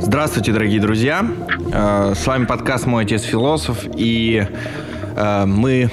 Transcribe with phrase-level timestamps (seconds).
[0.00, 1.24] Здравствуйте, дорогие друзья.
[1.72, 3.84] Э, с вами подкаст «Мой отец философ».
[3.94, 4.46] И
[5.14, 5.90] э, мы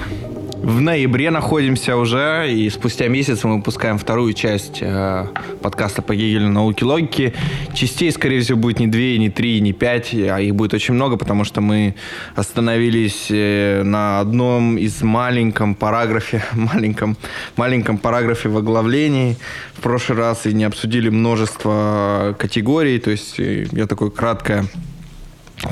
[0.66, 5.26] в ноябре находимся уже, и спустя месяц мы выпускаем вторую часть э,
[5.62, 7.34] подкаста по Гегелю науки логики.
[7.72, 11.16] Частей, скорее всего, будет не две, не три, не пять, а их будет очень много,
[11.16, 11.94] потому что мы
[12.34, 17.16] остановились э, на одном из маленьком параграфе, маленьком,
[17.54, 19.36] маленьком параграфе в оглавлении
[19.74, 24.64] в прошлый раз и не обсудили множество категорий, то есть э, я такое краткое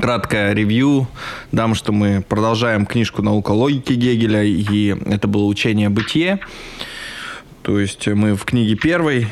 [0.01, 1.09] краткое ревью.
[1.53, 6.41] Дам, что мы продолжаем книжку «Наука логики» Гегеля, и это было учение бытие.
[7.63, 9.29] То есть мы в книге первой,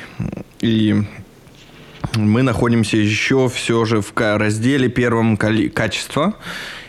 [0.60, 1.02] и
[2.14, 6.34] мы находимся еще все же в разделе первом «Качество».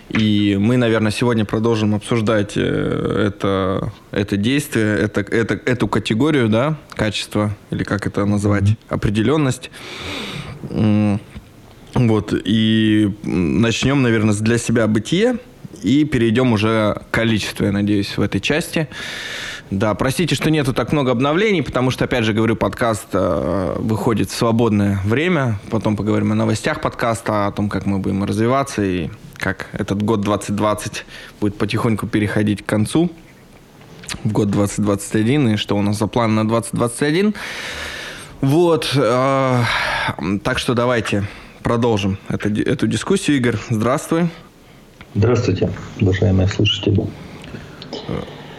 [0.09, 6.77] И мы, наверное, сегодня продолжим обсуждать э, это, это действие, это, это, эту категорию, да,
[6.93, 9.71] качество, или как это назвать, определенность.
[11.94, 15.38] Вот, и начнем, наверное, для себя бытие,
[15.83, 18.88] и перейдем уже к количеству, я надеюсь, в этой части.
[19.69, 24.30] Да, простите, что нету так много обновлений, потому что, опять же, говорю, подкаст э, выходит
[24.30, 25.59] в свободное время.
[25.69, 30.21] Потом поговорим о новостях подкаста, о том, как мы будем развиваться и как этот год
[30.21, 31.05] 2020
[31.41, 33.11] будет потихоньку переходить к концу.
[34.23, 37.33] В год 2021 и что у нас за план на 2021.
[38.41, 39.64] Вот, э,
[40.44, 41.23] так что давайте
[41.64, 43.38] продолжим это, эту дискуссию.
[43.38, 44.30] Игорь, здравствуй.
[45.16, 45.70] Здравствуйте,
[46.02, 47.02] уважаемые слушатели.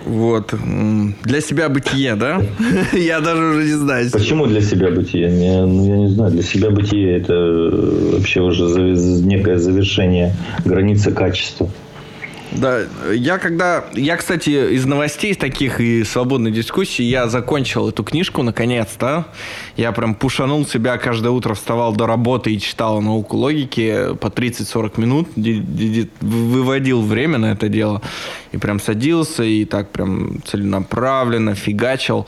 [0.05, 0.55] Вот.
[1.23, 2.43] Для себя бытие, да?
[2.93, 4.11] Я даже уже не знаю.
[4.13, 5.29] Почему для себя бытие?
[5.29, 6.33] Я, ну, я не знаю.
[6.33, 7.35] Для себя бытие это
[8.13, 8.65] вообще уже
[9.25, 10.35] некое завершение
[10.65, 11.71] границы качества.
[12.55, 12.83] Да,
[13.13, 13.85] я когда...
[13.95, 19.27] Я, кстати, из новостей таких и свободной дискуссии, я закончил эту книжку наконец-то.
[19.77, 25.01] Я прям пушанул себя, каждое утро вставал до работы и читал науку логики по 30-40
[25.01, 25.29] минут,
[26.21, 28.03] выводил время на это дело.
[28.53, 32.25] И прям садился и так прям целенаправленно фигачил.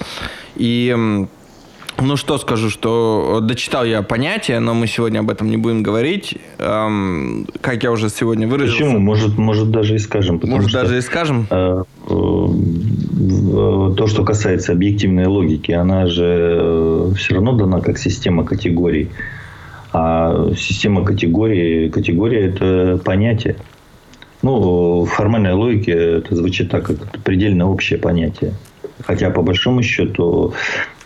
[0.56, 1.26] И
[2.00, 6.36] ну что скажу, что дочитал я понятие, но мы сегодня об этом не будем говорить.
[6.58, 8.82] Эм, как я уже сегодня выразился.
[8.82, 8.98] Почему?
[8.98, 10.40] Может, может даже и скажем.
[10.42, 11.46] Может что, даже и скажем.
[11.50, 18.44] Э, э, то, что касается объективной логики, она же э, все равно дана как система
[18.44, 19.10] категорий.
[19.92, 23.56] А система категорий, категория это понятие.
[24.42, 28.52] Ну, в формальной логике это звучит так, как предельно общее понятие.
[29.06, 30.52] Хотя, по большому счету,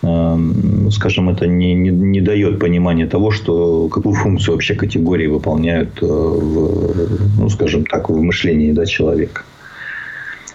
[0.01, 6.05] скажем, это не, не, не дает понимания того, что какую функцию вообще категории выполняют, э,
[6.05, 9.43] в, ну, скажем так, в мышлении да, человека.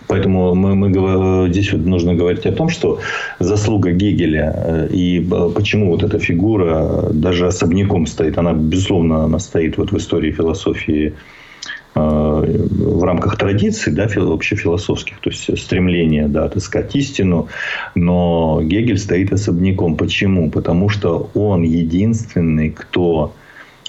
[0.09, 3.01] Поэтому мы, мы, здесь вот нужно говорить о том, что
[3.39, 5.21] заслуга Гегеля э, и
[5.55, 11.15] почему вот эта фигура даже особняком стоит, она, безусловно, она стоит вот в истории философии
[11.97, 17.49] в рамках традиций, да, общефилософских, то есть стремление да, отыскать истину,
[17.95, 19.97] но Гегель стоит особняком.
[19.97, 20.51] Почему?
[20.51, 23.34] Потому что он единственный, кто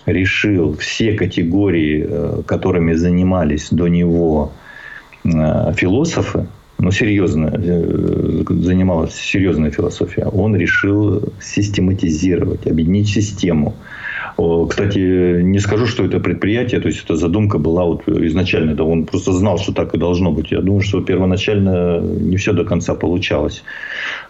[0.05, 4.53] решил все категории, э, которыми занимались до него
[5.25, 6.47] э, философы,
[6.79, 13.75] ну, серьезно, э, занималась серьезная философия, он решил систематизировать, объединить систему–
[14.37, 19.05] кстати, не скажу, что это предприятие, то есть эта задумка была вот изначально, да, он
[19.05, 20.51] просто знал, что так и должно быть.
[20.51, 23.63] Я думаю, что первоначально не все до конца получалось.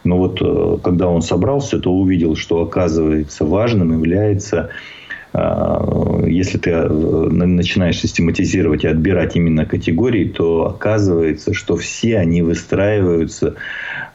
[0.06, 4.70] Но вот э, когда он собрался, то увидел, что оказывается важным является
[5.34, 12.42] э, если ты э, начинаешь систематизировать и отбирать именно категории, то оказывается, что все они
[12.42, 13.56] выстраиваются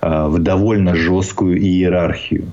[0.01, 2.47] в довольно жесткую иерархию.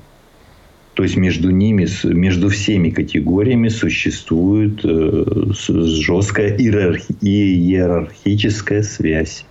[1.00, 5.24] То есть между ними, между всеми категориями существует э,
[5.56, 9.46] жесткая иерархи, иерархическая связь.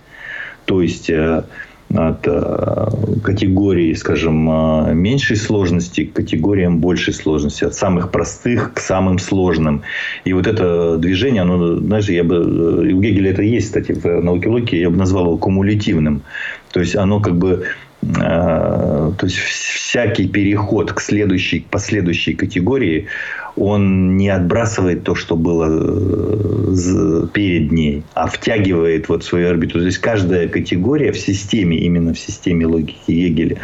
[0.65, 1.43] То есть э,
[1.91, 2.87] от э,
[3.23, 4.45] категории, скажем,
[4.95, 9.81] меньшей сложности к категориям большей сложности, от самых простых к самым сложным.
[10.25, 14.49] И вот это движение, оно, знаешь, я бы, у Гегеля это есть, кстати, в науке
[14.49, 16.21] логики, я бы назвал его кумулятивным.
[16.71, 17.65] То есть оно как бы
[18.01, 23.07] то есть всякий переход к следующей, к последующей категории,
[23.59, 29.79] он не отбрасывает то, что было э, перед ней, а втягивает вот свою орбиту.
[29.79, 33.57] То есть каждая категория в системе, именно в системе логики Егеля,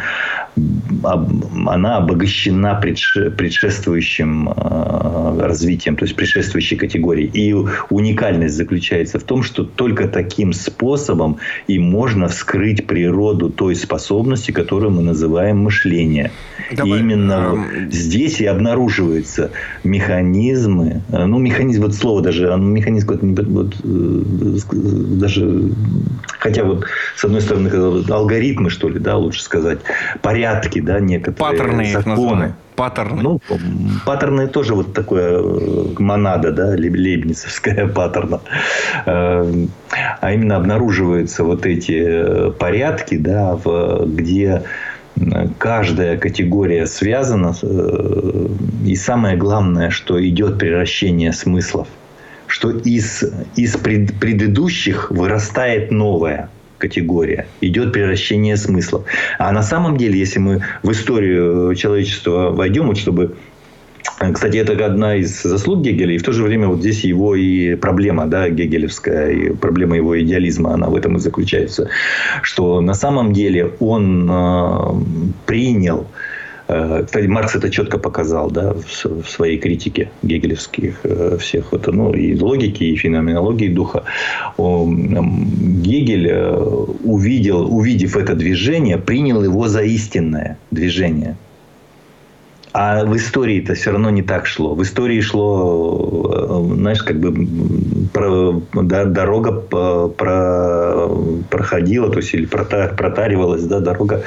[1.66, 7.30] она обогащена предшествующим э, развитием, то есть предшествующей категорией.
[7.32, 7.54] И
[7.90, 11.38] уникальность заключается в том, что только таким способом
[11.68, 16.30] и можно вскрыть природу той способности, которую мы называем мышление.
[16.72, 19.50] Давай, и именно э, здесь и обнаруживаются
[19.84, 24.22] механизмы, э, ну, механизм, вот слово даже, механизм вот, вот, э,
[24.72, 25.70] даже,
[26.38, 26.84] хотя вот,
[27.16, 27.70] с одной стороны,
[28.08, 29.78] алгоритмы, что ли, да, лучше сказать,
[30.22, 32.54] порядки, да, некоторые Паттерны законы.
[32.76, 33.22] Паттерны.
[33.22, 33.40] Ну,
[34.04, 35.42] паттерны тоже вот такое
[35.98, 38.40] монада, да, лейбницевская паттерна.
[39.06, 44.62] А именно обнаруживаются вот эти порядки, да, в, где
[45.58, 47.54] каждая категория связана.
[47.62, 48.48] Э,
[48.84, 51.88] и самое главное, что идет превращение смыслов.
[52.46, 53.24] Что из,
[53.56, 57.46] из пред, предыдущих вырастает новая категория.
[57.60, 59.04] Идет превращение смыслов.
[59.38, 63.36] А на самом деле, если мы в историю человечества войдем, вот чтобы
[64.32, 67.74] кстати, это одна из заслуг Гегеля, и в то же время вот здесь его и
[67.74, 71.90] проблема, да, гегелевская, и проблема его идеализма, она в этом и заключается,
[72.42, 74.94] что на самом деле он э,
[75.44, 76.25] принял э,
[76.66, 82.38] кстати, Маркс это четко показал да, в, своей критике гегелевских э, всех вот, ну, и
[82.38, 84.04] логики, и феноменологии духа.
[84.58, 86.56] Гегель э,
[87.04, 91.36] увидел, увидев это движение, принял его за истинное движение.
[92.78, 94.74] А в истории это все равно не так шло.
[94.74, 97.46] В истории шло, э, знаешь, как бы
[98.12, 101.08] про, да, дорога про,
[101.48, 104.22] проходила, то есть или протаривалась, да, дорога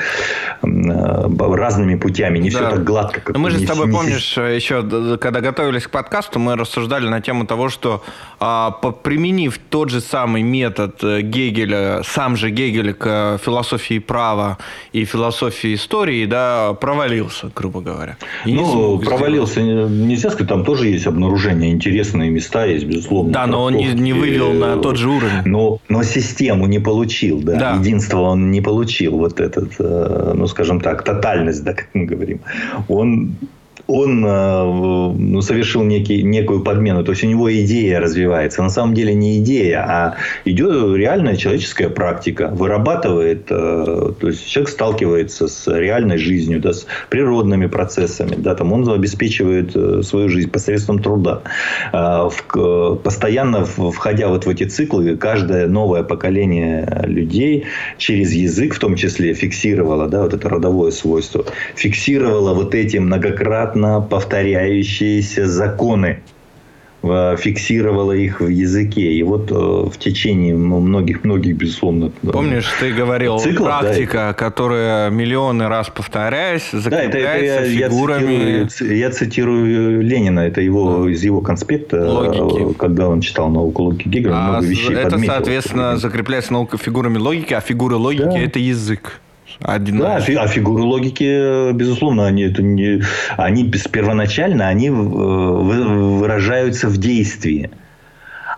[0.63, 2.40] э, разными путями.
[2.40, 2.57] Не да.
[2.57, 3.22] все так гладко.
[3.22, 3.94] Как мы же с тобой, не...
[3.94, 4.81] помнишь, еще
[5.19, 8.04] когда готовились к подкасту, мы рассуждали на тему того, что
[8.40, 14.57] а, применив тот же самый метод э, Гегеля, сам же Гегель к философии права
[14.92, 18.18] и философии истории, да, провалился, грубо говоря.
[18.45, 19.91] И ну, провалился, сделать.
[19.91, 23.33] нельзя сказать, там тоже есть обнаружения, интересные места есть, безусловно.
[23.33, 25.44] Да, но он не, не вывел на тот же уровень.
[25.45, 27.56] Но, но систему не получил, да.
[27.57, 27.75] да.
[27.75, 32.41] Единство он не получил, вот этот, э, ну, скажем так, тотальность, да, как мы говорим.
[32.88, 33.36] Он
[33.89, 34.63] он э,
[35.18, 37.03] ну, совершил некий, некую подмену.
[37.03, 38.62] То есть у него идея развивается.
[38.62, 40.15] На самом деле не идея, а
[40.45, 42.50] идет реальная человеческая практика.
[42.53, 48.36] Вырабатывает, э, то есть человек сталкивается с реальной жизнью, да, с природными процессами.
[48.38, 51.42] Да, там он обеспечивает э, свою жизнь посредством труда.
[53.03, 57.65] Постоянно входя вот в эти циклы, каждое новое поколение людей
[57.97, 61.45] через язык в том числе фиксировало да, вот это родовое свойство.
[61.75, 66.20] Фиксировало вот эти многократно многократно повторяющиеся законы
[67.02, 69.14] фиксировала их в языке.
[69.14, 72.12] И вот э, в течение многих-многих, безусловно...
[72.30, 77.88] Помнишь, ты говорил, циклов, практика, да, которая миллионы раз повторяясь, закрепляется да, это, это я,
[77.88, 78.34] фигурами...
[78.34, 82.74] Я цитирую, я цитирую Ленина, это его, из его конспекта, логики.
[82.74, 85.34] когда он читал науку логики Гегеля, а много вещей Это, подметил.
[85.34, 89.22] соответственно, закрепляется наука фигурами логики, а фигуры логики да.– это язык.
[89.61, 93.03] Один да, а фигуры логики, безусловно, они, это не,
[93.35, 97.69] они первоначально они э, выражаются в действии.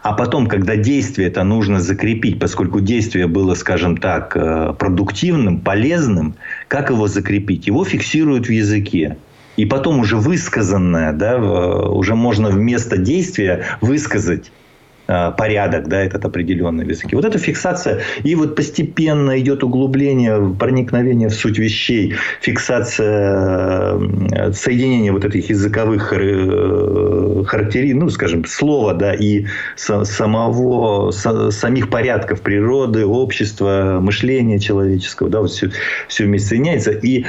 [0.04, 6.36] А потом, когда действие это нужно закрепить, поскольку действие было, скажем так, э, продуктивным, полезным,
[6.68, 7.66] как его закрепить?
[7.66, 9.18] Его фиксируют в языке.
[9.58, 14.61] И потом уже высказанное, да, уже можно вместо действия высказать Э,
[15.08, 17.16] порядок, да, этот определенный в языке.
[17.16, 23.98] Вот эта фиксация, и вот постепенно идет углубление, проникновение в суть вещей, фиксация,
[24.32, 32.42] э, соединение вот этих языковых э, характеристик, ну, скажем, слова, да, и самого, самих порядков
[32.42, 35.72] природы, общества, мышления человеческого, да, вот все,
[36.08, 37.26] все вместе соединяется, и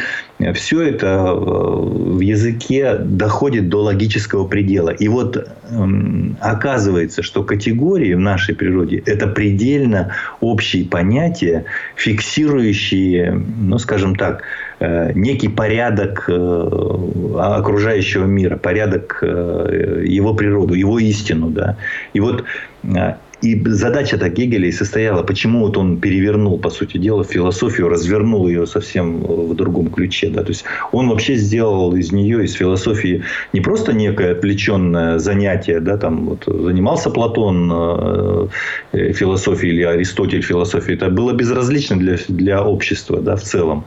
[0.55, 4.91] все это в языке доходит до логического предела.
[4.91, 11.65] И вот эм, оказывается, что категории в нашей природе– это предельно общие понятия,
[11.97, 14.43] фиксирующие, ну, скажем так,
[14.81, 16.69] э, некий порядок э,
[17.39, 21.51] окружающего мира, порядок э, его природу, его истину.
[21.51, 21.77] Да?
[22.15, 22.45] И вот
[23.43, 29.21] и задача-то Гегеля состояла, почему вот он перевернул, по сути дела, философию, развернул ее совсем
[29.21, 30.29] в другом ключе.
[30.29, 30.43] Да?
[30.43, 35.97] То есть он вообще сделал из нее, из философии, не просто некое отвлеченное занятие, да,
[35.97, 38.47] там вот занимался Платон э,
[38.93, 43.85] э философией или Аристотель философией, это было безразлично для, для общества да, в целом.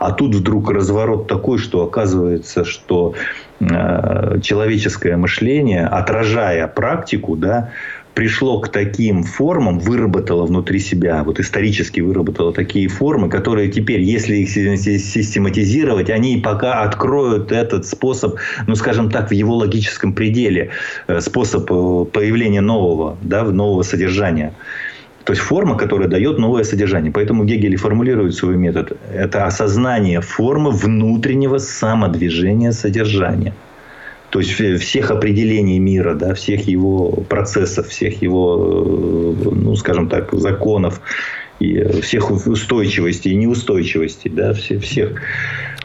[0.00, 3.14] А тут вдруг разворот такой, что оказывается, что
[3.60, 7.70] э, человеческое мышление, отражая практику, да,
[8.18, 14.38] пришло к таким формам, выработало внутри себя, вот исторически выработало такие формы, которые теперь, если
[14.38, 18.34] их систематизировать, они пока откроют этот способ,
[18.66, 20.70] ну, скажем так, в его логическом пределе,
[21.06, 24.52] э, способ э, появления нового, да, нового содержания.
[25.22, 27.12] То есть форма, которая дает новое содержание.
[27.12, 28.96] Поэтому Гегель формулирует свой метод.
[29.14, 33.52] Это осознание формы внутреннего самодвижения содержания.
[34.30, 40.32] То есть всех определений мира, да, всех его процессов, всех его, э, ну, скажем так,
[40.32, 41.00] законов,
[41.60, 45.20] и всех устойчивостей и неустойчивостей, да, всех, всех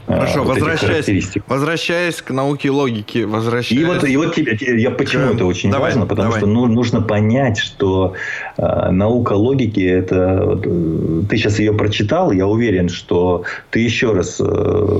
[0.05, 3.81] Хорошо, вот возвращаясь, возвращаясь к науке логики, возвращаясь...
[3.81, 5.35] И вот, и вот тебе, я почему к...
[5.35, 6.39] это очень давай, важно, потому давай.
[6.39, 8.13] что ну, нужно понять, что
[8.57, 14.41] э, наука логики это э, ты сейчас ее прочитал, я уверен, что ты еще раз
[14.41, 14.99] э,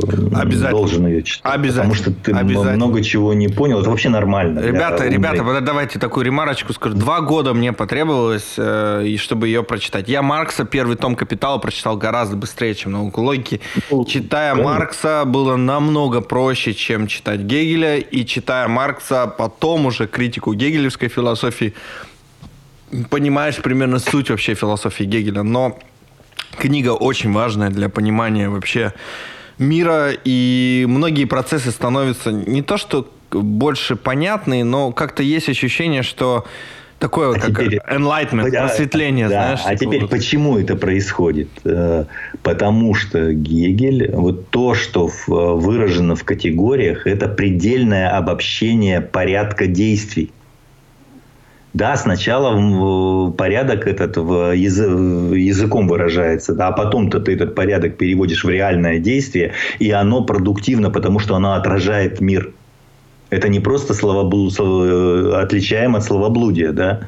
[0.71, 4.59] должен ее читать, потому что ты много чего не понял, это вообще нормально.
[4.59, 6.95] Ребята, ребята, давайте такую ремарочку скажу.
[6.95, 10.07] Два года мне потребовалось, э, чтобы ее прочитать.
[10.07, 13.59] Я Маркса первый том Капитала прочитал гораздо быстрее, чем науку логики,
[13.91, 17.97] ну, читая Маркса Маркса было намного проще, чем читать Гегеля.
[17.97, 21.73] И читая Маркса, потом уже критику гегелевской философии,
[23.09, 25.41] понимаешь примерно суть вообще философии Гегеля.
[25.41, 25.79] Но
[26.59, 28.93] книга очень важная для понимания вообще
[29.57, 36.45] мира, и многие процессы становятся не то что больше понятные, но как-то есть ощущение, что
[37.03, 39.59] Такое вот, а как теперь, enlightenment, просветление, да, знаешь.
[39.65, 40.09] А теперь вот.
[40.09, 41.49] почему это происходит?
[41.65, 42.05] Э,
[42.43, 50.31] потому что Гегель, вот то, что выражено в категориях, это предельное обобщение порядка действий.
[51.73, 58.49] Да, сначала порядок этот в языком выражается, да, а потом-то ты этот порядок переводишь в
[58.49, 62.53] реальное действие, и оно продуктивно, потому что оно отражает мир.
[63.33, 64.51] Это не просто словоблу...
[64.59, 66.99] Э, отличаем от словоблудия, да?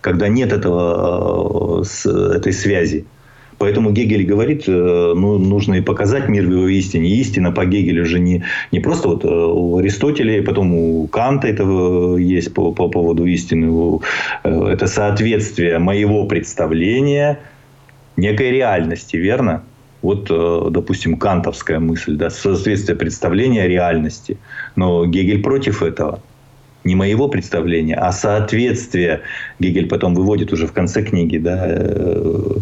[0.00, 3.04] когда нет этого, э, этой связи.
[3.58, 7.08] Поэтому Гегель говорит, э, ну, нужно и показать мир в его истине.
[7.08, 11.64] истина по Гегелю же не, не просто вот у Аристотеля, потом у Канта это
[12.16, 13.98] есть по, по поводу истины.
[14.44, 17.40] Это соответствие моего представления
[18.16, 19.64] некой реальности, верно?
[20.02, 24.38] Вот, э, допустим, кантовская мысль, да, соответствие представления реальности.
[24.76, 26.20] Но Гегель против этого.
[26.84, 29.22] Не моего представления, а соответствие.
[29.58, 32.56] Гегель потом выводит уже в конце книги, да, э,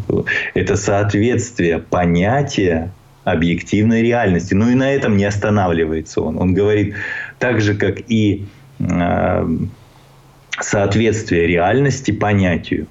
[0.55, 2.93] это соответствие понятия
[3.25, 4.55] объективной реальности.
[4.55, 6.39] Ну и на этом не останавливается он.
[6.39, 6.95] Он говорит,
[7.39, 8.47] так же, как и
[8.79, 9.49] э,
[10.61, 12.87] соответствие реальности понятию.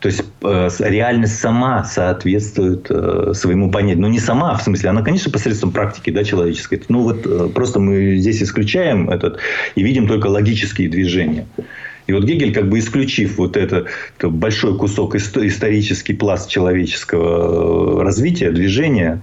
[0.00, 4.02] То есть э, реальность сама соответствует э, своему понятию.
[4.02, 6.82] Ну, не сама, в смысле, она, конечно, посредством практики да, человеческой.
[6.88, 9.38] Ну, вот э, просто мы здесь исключаем этот
[9.74, 11.46] и видим только логические движения.
[12.06, 13.86] И вот Гегель, как бы исключив вот это,
[14.18, 19.22] это большой кусок исторический пласт человеческого развития, движения,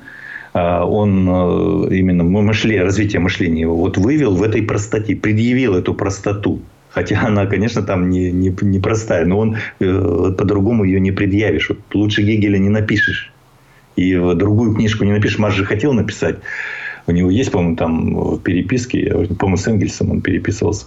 [0.53, 6.62] он именно мышление, развитие мышления его вот вывел в этой простоте, предъявил эту простоту.
[6.93, 11.69] Хотя она, конечно, там не, не, не простая, но он э, по-другому ее не предъявишь.
[11.69, 13.31] Вот лучше Гегеля не напишешь.
[13.95, 15.39] И в другую книжку не напишешь.
[15.39, 16.38] Марш же хотел написать.
[17.07, 20.85] У него есть, по-моему, там в переписке, по-моему, с Энгельсом он переписывался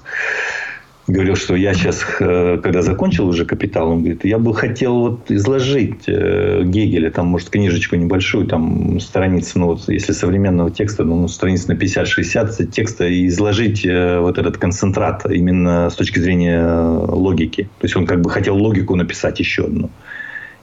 [1.09, 5.31] говорил, что я сейчас, э, когда закончил уже «Капитал», он говорит, я бы хотел вот
[5.31, 11.29] изложить э, Гегеля, там, может, книжечку небольшую, там, страницы, ну, вот, если современного текста, ну,
[11.29, 17.65] страниц на 50-60 текста, и изложить э, вот этот концентрат именно с точки зрения логики.
[17.79, 19.91] То есть, он как бы хотел логику написать еще одну.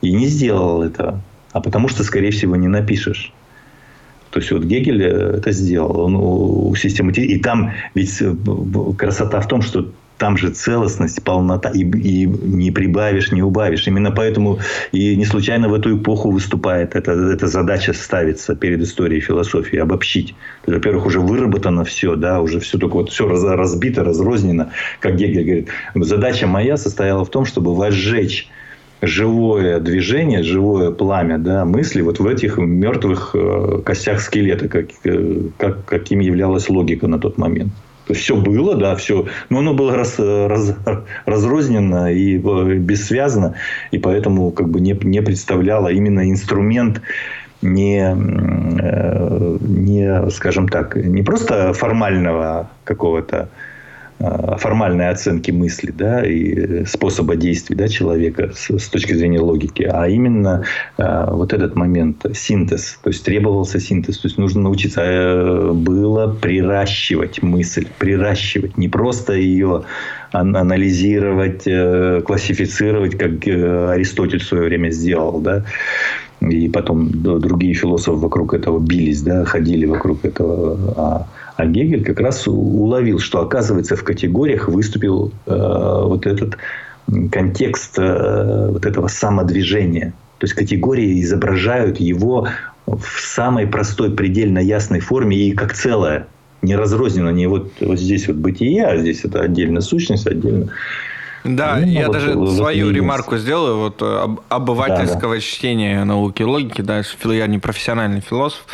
[0.01, 1.21] И не сделал этого.
[1.53, 3.31] А потому что, скорее всего, не напишешь.
[4.31, 7.35] То есть вот Гегель это сделал, он систематизировал.
[7.35, 8.19] И там ведь
[8.97, 9.91] красота в том, что
[10.23, 13.85] там же целостность, полнота, и, и не прибавишь, не убавишь.
[13.87, 14.59] Именно поэтому
[14.93, 20.33] и не случайно в эту эпоху выступает эта, эта задача ставится перед историей философии, обобщить.
[20.65, 24.69] Во-первых, уже выработано все, да, уже все только вот все раз, разбито, разрознено.
[25.01, 28.47] Как Гегель говорит, задача моя состояла в том, чтобы возжечь
[29.01, 35.49] живое движение, живое пламя да, мысли вот в этих мертвых э, костях скелета, как, э,
[35.57, 37.73] как, каким являлась логика на тот момент.
[38.05, 40.75] То есть все было, да, все, но оно было раз, раз,
[41.25, 43.55] разрознено и э, бессвязно,
[43.91, 47.01] и поэтому как бы не, не представляло именно инструмент
[47.61, 53.47] не, э, не, скажем так, не просто формального какого-то
[54.57, 60.07] формальной оценки мысли да, и способа действий да, человека с, с точки зрения логики, а
[60.07, 60.63] именно
[60.97, 62.99] э, вот этот момент синтез.
[63.03, 64.17] То есть требовался синтез.
[64.19, 69.83] То есть нужно научиться э, было приращивать мысль, приращивать, не просто ее
[70.31, 75.65] анализировать, э, классифицировать, как э, Аристотель в свое время сделал, да,
[76.41, 80.93] и потом другие философы вокруг этого бились, да, ходили вокруг этого.
[80.97, 86.57] А, а Гегель как раз уловил, что, оказывается, в категориях выступил э, вот этот
[87.31, 90.13] контекст э, вот этого самодвижения.
[90.39, 92.47] То есть категории изображают его
[92.85, 96.27] в самой простой, предельно ясной форме и как целое.
[96.61, 100.71] Не разрозненно, не вот, вот здесь вот бытие, а здесь это отдельно сущность, отдельно
[101.43, 105.41] да, ну, я вот даже вот свою ремарку сделаю, вот э, об, обывательского да, да.
[105.41, 108.65] чтения науки и логики, да, я не профессиональный философ.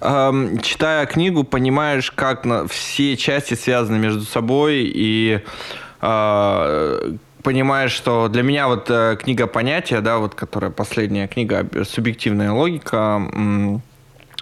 [0.00, 5.40] Эм, читая книгу, понимаешь, как на, все части связаны между собой и
[6.00, 7.12] э,
[7.42, 13.22] понимаешь, что для меня вот э, книга понятия, да, вот которая последняя книга «Субъективная логика»,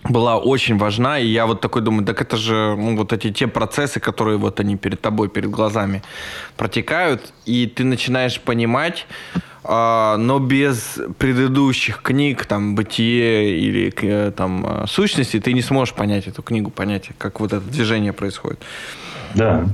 [0.08, 3.46] была очень важна, и я вот такой думаю, так это же ну, вот эти те
[3.46, 6.02] процессы, которые вот они перед тобой, перед глазами
[6.58, 14.86] протекают, и ты начинаешь понимать, э, но без предыдущих книг, там, «Бытие» или э, там
[14.86, 18.60] «Сущности» ты не сможешь понять эту книгу, понять, как вот это движение происходит.
[19.34, 19.66] Да,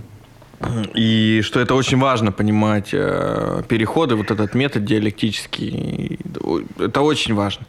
[0.94, 6.18] и что это очень важно понимать э, переходы, вот этот метод диалектический,
[6.78, 7.64] это очень важно.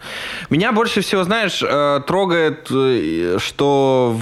[0.50, 4.20] Меня больше всего, знаешь, э, трогает, э, что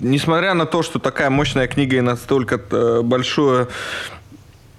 [0.00, 2.56] несмотря на то, что такая мощная книга и настолько
[3.02, 3.68] большое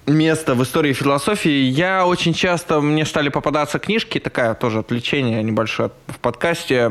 [0.05, 1.49] место в истории философии.
[1.49, 6.89] Я очень часто, мне стали попадаться книжки, такая тоже отвлечение небольшое в подкасте,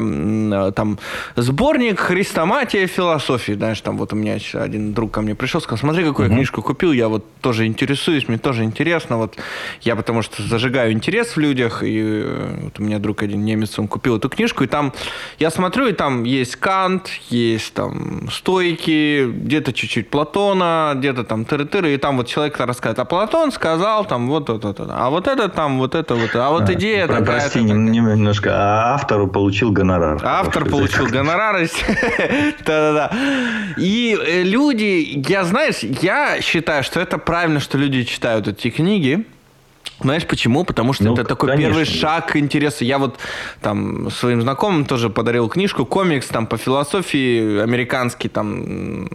[0.75, 0.99] там,
[1.37, 3.53] сборник «Христоматия философии».
[3.53, 6.37] Знаешь, там вот у меня один друг ко мне пришел, сказал, смотри, какую угу.
[6.37, 9.37] книжку купил, я вот тоже интересуюсь, мне тоже интересно, вот
[9.83, 13.79] я потому что зажигаю интерес в людях, и э, вот у меня друг один немец,
[13.79, 14.93] он купил эту книжку, и там
[15.39, 21.95] я смотрю, и там есть Кант, есть там стойки, где-то чуть-чуть Платона, где-то там тыры-тыры,
[21.95, 25.49] и там вот человек рассказывает, а Платон сказал там вот это, вот, а вот это
[25.49, 27.41] там, вот это вот, а вот идея Про, такая.
[27.41, 30.21] Прости, немножко, а автор получил гонорар.
[30.23, 31.57] Автор получил гонорар.
[32.65, 33.11] Да-да-да.
[33.77, 39.27] И э, люди, я, знаешь, я считаю, что это правильно, что люди читают эти книги,
[40.03, 40.65] знаешь почему?
[40.65, 41.69] Потому что ну, это такой конечно.
[41.69, 42.85] первый шаг к интересу.
[42.85, 43.19] Я вот
[43.61, 49.09] там своим знакомым тоже подарил книжку, комикс там по философии, американский там,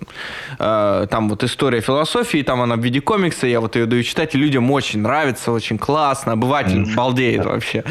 [0.60, 4.36] э, там вот история философии, там она в виде комикса, я вот ее даю читать,
[4.36, 6.96] и людям очень нравится, очень классно, обыватель mm.
[6.96, 7.50] балдеет да.
[7.50, 7.84] вообще.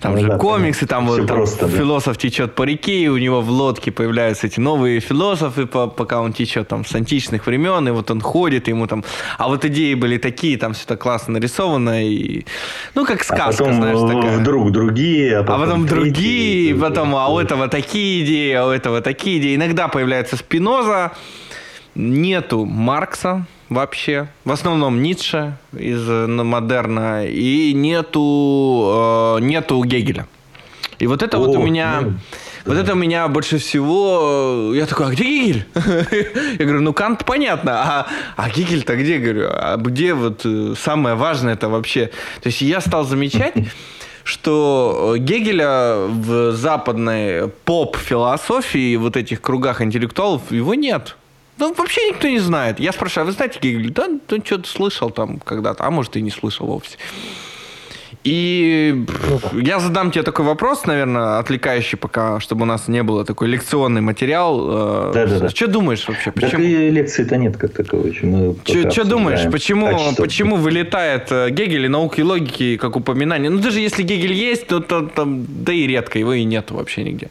[0.00, 2.20] Там ну, же да, комиксы, там вот там просто, философ да.
[2.20, 6.68] течет по реке, и у него в лодке появляются эти новые философы, пока он течет
[6.68, 9.04] там с античных времен, и вот он ходит, и ему там...
[9.38, 12.33] А вот идеи были такие, там все так классно нарисовано, и
[12.94, 14.38] ну, как а сказка, а потом знаешь, такая.
[14.38, 18.70] вдруг другие, а потом, а потом другие, потом, а у этого такие идеи, а у
[18.70, 19.56] этого такие идеи.
[19.56, 21.12] Иногда появляется Спиноза,
[21.94, 30.26] нету Маркса вообще, в основном Ницше из модерна, и нету, э, нету Гегеля.
[30.98, 32.00] И вот это О, вот у меня...
[32.02, 32.14] Ну
[32.64, 34.72] вот это меня больше всего...
[34.74, 35.66] Я такой, а где Гигель?
[36.58, 39.18] Я говорю, ну Кант понятно, а, а Гигель-то где?
[39.18, 42.06] Говорю, а где вот э, самое важное это вообще?
[42.40, 43.54] То есть я стал замечать,
[44.24, 51.16] что Гегеля в западной поп-философии, вот этих кругах интеллектуалов, его нет.
[51.58, 52.80] Ну, вообще никто не знает.
[52.80, 53.90] Я спрашиваю, а вы знаете Гегеля?
[53.90, 56.96] Да, ну, что-то слышал там когда-то, а может, и не слышал вовсе.
[58.24, 59.04] И
[59.52, 64.00] я задам тебе такой вопрос, наверное, отвлекающий пока, чтобы у нас не было такой лекционный
[64.00, 65.12] материал.
[65.12, 65.48] Да, да, да.
[65.50, 66.32] Что думаешь вообще?
[66.32, 66.50] Почему?
[66.50, 68.14] Так и лекции-то нет как таковой.
[68.14, 73.50] Что думаешь, почему, почему вылетает э, Гегель и науки и логики как упоминание?
[73.50, 77.04] Ну, даже если Гегель есть, то, то там, да и редко, его и нет вообще
[77.04, 77.28] нигде.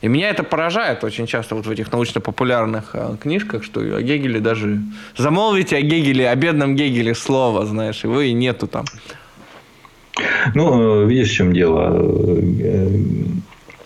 [0.00, 4.40] И меня это поражает очень часто вот в этих научно-популярных э, книжках, что о Гегеле
[4.40, 4.80] даже...
[5.18, 8.84] Замолвите о Гегеле, о бедном Гегеле слово, знаешь, его и нету там.
[10.54, 12.40] Ну, видишь, в чем дело.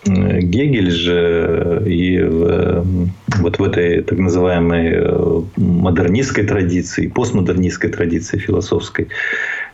[0.05, 2.85] Гегель же и в,
[3.41, 9.09] вот в этой так называемой модернистской традиции, постмодернистской традиции философской,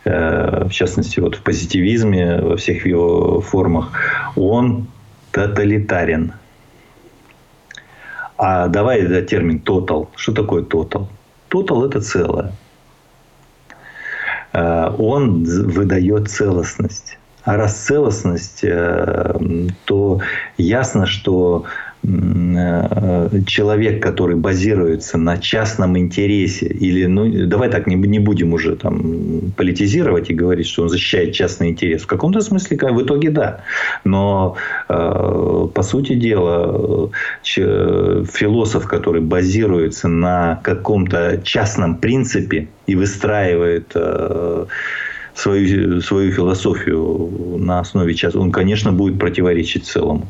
[0.04, 3.92] в частности, вот в позитивизме во всех его формах,
[4.36, 4.88] он
[5.32, 6.34] тоталитарен.
[8.38, 10.10] А давай это термин тотал.
[10.16, 11.08] Что такое тотал?
[11.48, 12.52] Тотал– это целое.
[14.56, 17.18] Э, он выдает целостность.
[17.44, 19.36] А раз целостность, э,
[19.84, 20.22] то
[20.58, 21.66] ясно, что
[23.48, 29.52] человек, который базируется на частном интересе, или, ну, давай так, не, не будем уже там
[29.58, 32.04] политизировать и говорить, что он защищает частный интерес.
[32.04, 33.62] В каком-то смысле, в итоге, да.
[34.04, 34.56] Но,
[34.90, 37.10] э, по сути дела,
[37.44, 44.66] философ, который базируется на каком-то частном принципе и выстраивает э,
[45.34, 50.28] свою, свою философию на основе частного, он, конечно, будет противоречить целому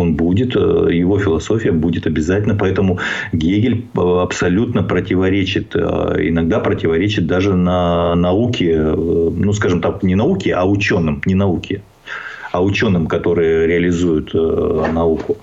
[0.00, 2.54] он будет, э, его философия будет обязательно.
[2.54, 2.98] Поэтому
[3.32, 10.54] Гегель э, абсолютно противоречит, э, иногда противоречит даже на науке, ну, скажем так, не науке,
[10.54, 11.82] а ученым, не науке,
[12.52, 15.36] а ученым, которые реализуют науку.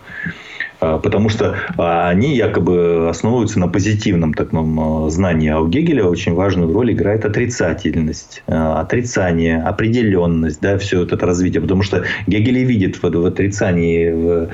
[0.79, 5.49] А, потому что а, они якобы основываются на позитивном таком а, знании.
[5.49, 11.61] А у Гегеля очень важную роль играет отрицательность, отрицание, определенность, да, все это развитие.
[11.61, 14.49] Потому что Гегель и видит в, в отрицании, в,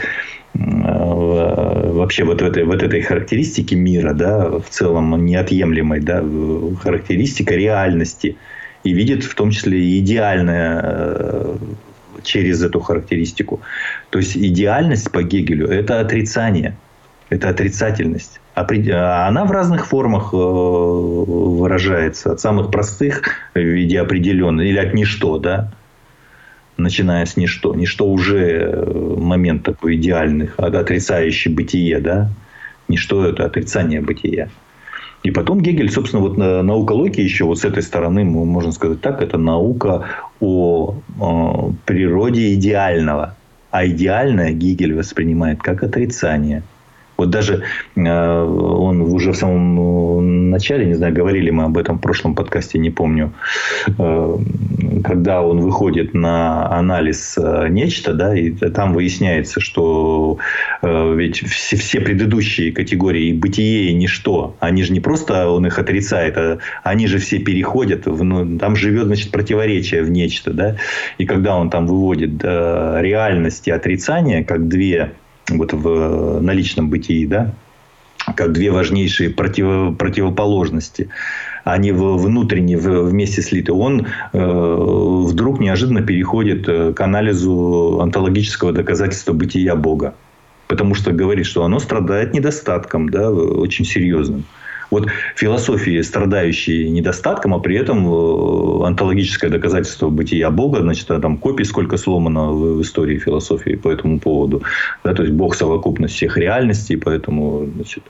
[0.53, 6.23] вообще вот в этой, вот этой характеристике мира, да, в целом неотъемлемой, да,
[6.81, 8.37] характеристика реальности.
[8.83, 11.57] И видит в том числе идеальное
[12.23, 13.61] через эту характеристику.
[14.09, 16.75] То есть идеальность по Гегелю– это отрицание,
[17.29, 18.39] это отрицательность.
[18.55, 22.31] А она в разных формах э, выражается.
[22.33, 23.23] От самых простых
[23.55, 25.71] в виде определенной или от ничто, да,
[26.77, 27.73] начиная с ничто.
[27.73, 32.29] Ничто уже э, момент такой идеальный, отрицающий бытие, да.
[32.87, 34.49] Ничто– это отрицание бытия.
[35.23, 39.21] И потом Гегель, собственно, вот наука логики еще вот с этой стороны, можно сказать так,
[39.21, 40.05] это наука
[40.41, 43.35] о, о природе идеального.
[43.71, 46.63] А идеальное Гегель воспринимает как отрицание–
[47.23, 47.63] вот даже
[47.95, 52.79] э, он уже в самом начале, не знаю, говорили мы об этом в прошлом подкасте,
[52.79, 53.33] не помню,
[53.97, 54.37] э,
[55.03, 60.37] когда он выходит на анализ э, нечто, да, и там выясняется, что
[60.81, 66.37] ведь все, все предыдущие категории бытие и ничто, они же не просто он их отрицает,
[66.37, 70.75] а они же все переходят, в, ну, там живет, значит, противоречие в нечто, да,
[71.17, 75.13] и когда он там выводит реальность и отрицание как две
[75.49, 77.53] вот в наличном бытии, да,
[78.35, 81.09] как две важнейшие против, противоположности.
[81.63, 83.73] Они внутренне вместе слиты.
[83.73, 90.15] Он э, вдруг неожиданно переходит э, к анализу онтологического доказательства бытия Бога.
[90.67, 94.45] Потому что говорит, что оно страдает недостатком, да, очень серьезным.
[94.93, 101.37] Вот философии, страдающие недостатком, а при этом э, онтологическое доказательство бытия Бога, значит, а там
[101.37, 104.61] копий сколько сломано в, истории философии по этому поводу.
[105.03, 108.03] Да, то есть Бог совокупность всех реальностей, поэтому значит,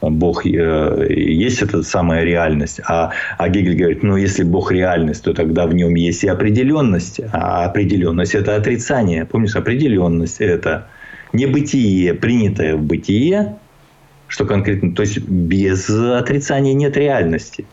[0.00, 2.80] Бог э, есть эта самая реальность.
[2.88, 7.20] А, а Гегель говорит, ну, если Бог реальность, то тогда в нем есть и определенность.
[7.32, 9.26] А определенность– это отрицание.
[9.26, 10.86] Помнишь, определенность– это
[11.34, 13.56] небытие, принятое в бытие,
[14.28, 14.94] что конкретно?
[14.94, 17.66] То есть без отрицания нет реальности.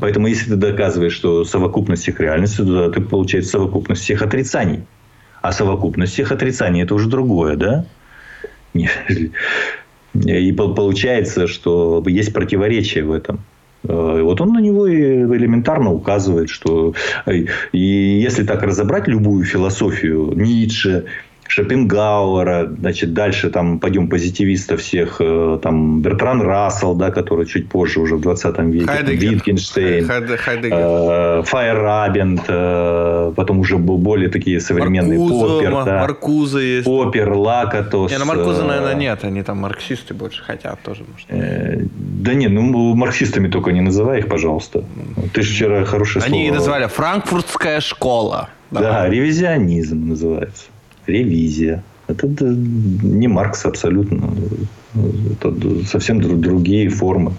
[0.00, 4.80] Поэтому если ты доказываешь, что совокупность всех реальностей, то ты получается совокупность всех отрицаний.
[5.40, 7.86] А совокупность всех отрицаний это уже другое, да?
[10.14, 13.40] И получается, что есть противоречие в этом.
[13.84, 16.94] Э, вот он на него элементарно указывает, что
[17.26, 21.06] э, и если так разобрать любую философию Ницше,
[21.48, 28.00] Шопенгауэра, значит, дальше там пойдем позитивистов всех, э, там Бертран Рассел, да, который чуть позже,
[28.00, 29.32] уже в 20 веке, Хайдегер.
[29.32, 30.72] Витгенштейн, Хайдегер.
[30.72, 31.42] Э,
[32.48, 36.86] э, потом уже более такие современные Маркузо, Поппер, да, Маркуза есть.
[36.86, 38.10] Поппер, Лакатос.
[38.10, 41.04] Не, ну Маркуза, наверное, нет, они там марксисты больше хотят тоже.
[41.12, 41.28] Может.
[41.94, 44.84] Да не, ну марксистами только не называй их, пожалуйста.
[45.34, 46.42] Ты же вчера хорошее они слово...
[46.42, 48.48] Они называли франкфуртская школа.
[48.70, 50.71] Да, ревизионизм называется
[51.06, 51.82] ревизия.
[52.08, 54.34] Это не Маркс абсолютно.
[55.32, 55.54] Это
[55.86, 57.32] совсем другие формы.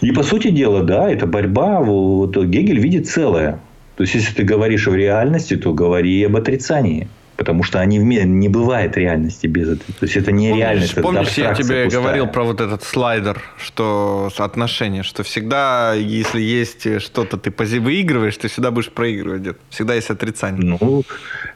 [0.00, 1.80] И по сути дела, да, это борьба.
[1.80, 3.60] Вот Гегель видит целое.
[3.96, 7.08] То есть, если ты говоришь о реальности, то говори об отрицании.
[7.36, 9.92] Потому что они в мире не бывает реальности без этого.
[9.98, 10.94] То есть это не помнишь, реальность.
[10.94, 11.90] Помнишь, это я тебе пустая.
[11.90, 18.48] говорил про вот этот слайдер, что отношения, что всегда, если есть что-то, ты выигрываешь, ты
[18.48, 19.58] всегда будешь проигрывать где-то.
[19.70, 20.78] Всегда есть отрицание.
[20.80, 21.02] Ну,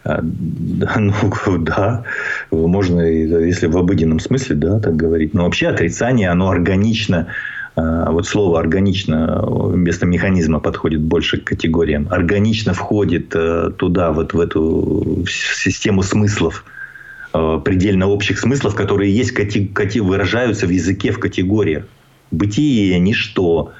[0.04, 2.04] а, да, ну, да.
[2.50, 5.34] Можно, если в обыденном смысле, да, так говорить.
[5.34, 7.28] Но вообще отрицание, оно органично
[8.10, 12.08] вот слово органично вместо механизма подходит больше к категориям.
[12.10, 16.64] Органично входит э, туда, вот в эту систему смыслов,
[17.32, 19.32] э, предельно общих смыслов, которые есть,
[20.00, 21.84] выражаются в языке в категориях.
[22.30, 23.72] Бытие, ничто,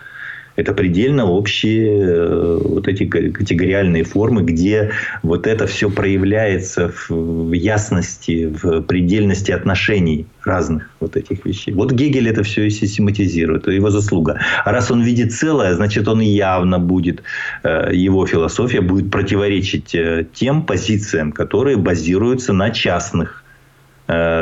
[0.59, 4.91] Это предельно общие э, вот эти категориальные формы, где
[5.23, 11.73] вот это все проявляется в ясности, в предельности отношений разных вот этих вещей.
[11.75, 14.41] Вот Гегель это все и систематизирует, это его заслуга.
[14.65, 17.23] А раз он видит целое, значит он явно будет,
[17.63, 23.45] э, его философия будет противоречить э, тем позициям, которые базируются на частных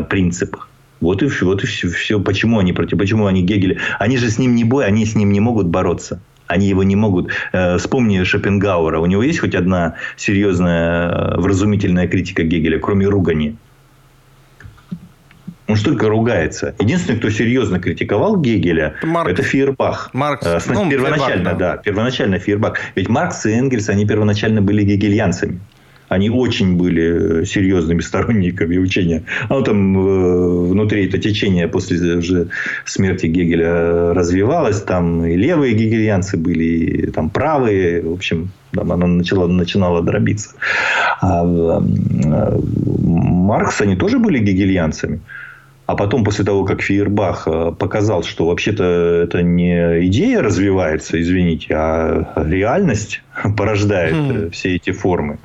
[0.09, 0.69] принципах.
[1.01, 2.21] Вот и все, вот и все, все.
[2.21, 3.79] Почему они против, почему они Гегеля?
[3.99, 6.21] Они же с ним не бой, они с ним не могут бороться.
[6.47, 7.31] Они его не могут.
[7.53, 9.01] Э, вспомни Шопенгауэра.
[9.01, 13.57] У него есть хоть одна серьезная э, вразумительная критика Гегеля, кроме ругани?
[15.69, 16.77] Он что только ругается.
[16.79, 19.33] Единственный, кто серьезно критиковал Гегеля, Маркс.
[19.33, 20.11] это Фейербах.
[20.13, 20.47] Маркс.
[20.47, 21.77] Э, ну, первоначально, Фейербах, да.
[21.77, 21.77] да.
[21.79, 22.79] Первоначально Фейербах.
[22.95, 25.61] Ведь Маркс и Энгельс, они первоначально были гегельянцами.
[26.09, 29.25] Они очень были серьезными сторонниками учения.
[29.49, 32.49] А там э, внутри это течение после уже
[32.85, 34.83] смерти Гегеля развивалось.
[34.83, 38.03] Там и левые гегельянцы были, и там правые.
[38.03, 40.51] В общем, там оно начало, начинало дробиться.
[41.21, 42.61] А, а
[43.03, 45.21] Маркс, они тоже были гегельянцами.
[45.87, 51.75] А потом, после того, как Фейербах э, показал, что вообще-то это не идея развивается, извините,
[51.75, 53.23] а реальность
[53.57, 54.51] порождает mm.
[54.51, 55.39] все эти формы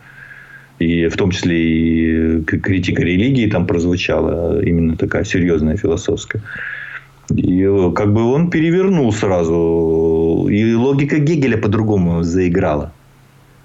[0.81, 6.41] и в том числе и критика религии там прозвучала, именно такая серьезная философская.
[7.29, 7.63] И
[7.95, 10.47] как бы он перевернул сразу.
[10.49, 12.91] И логика Гегеля по-другому заиграла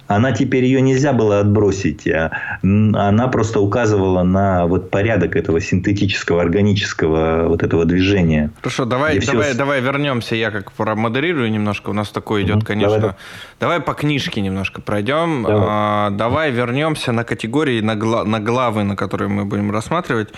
[0.07, 2.07] она теперь ее нельзя было отбросить.
[2.09, 2.31] А,
[2.63, 8.51] она просто указывала на вот порядок этого синтетического, органического вот этого движения.
[8.61, 9.59] Хорошо, давай, давай, все...
[9.59, 10.35] давай вернемся.
[10.35, 11.91] Я как промодерирую немножко.
[11.91, 12.99] У нас такое идет, конечно.
[12.99, 13.15] Давай,
[13.61, 15.43] давай по книжке немножко пройдем.
[15.43, 20.29] Давай, а, давай вернемся на категории, на, гла- на главы, на которые мы будем рассматривать.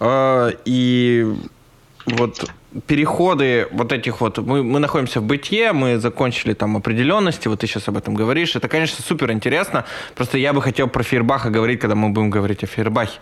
[0.00, 1.26] А, и
[2.06, 2.50] вот
[2.86, 7.66] переходы вот этих вот, мы, мы находимся в бытие, мы закончили там определенности, вот ты
[7.66, 11.80] сейчас об этом говоришь, это, конечно, супер интересно, просто я бы хотел про Фейербаха говорить,
[11.80, 13.18] когда мы будем говорить о Фейербахе.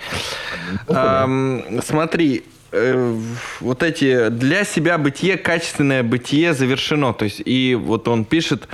[0.88, 3.14] Эм, смотри, э,
[3.60, 8.68] вот эти для себя бытие, качественное бытие завершено, то есть и вот он пишет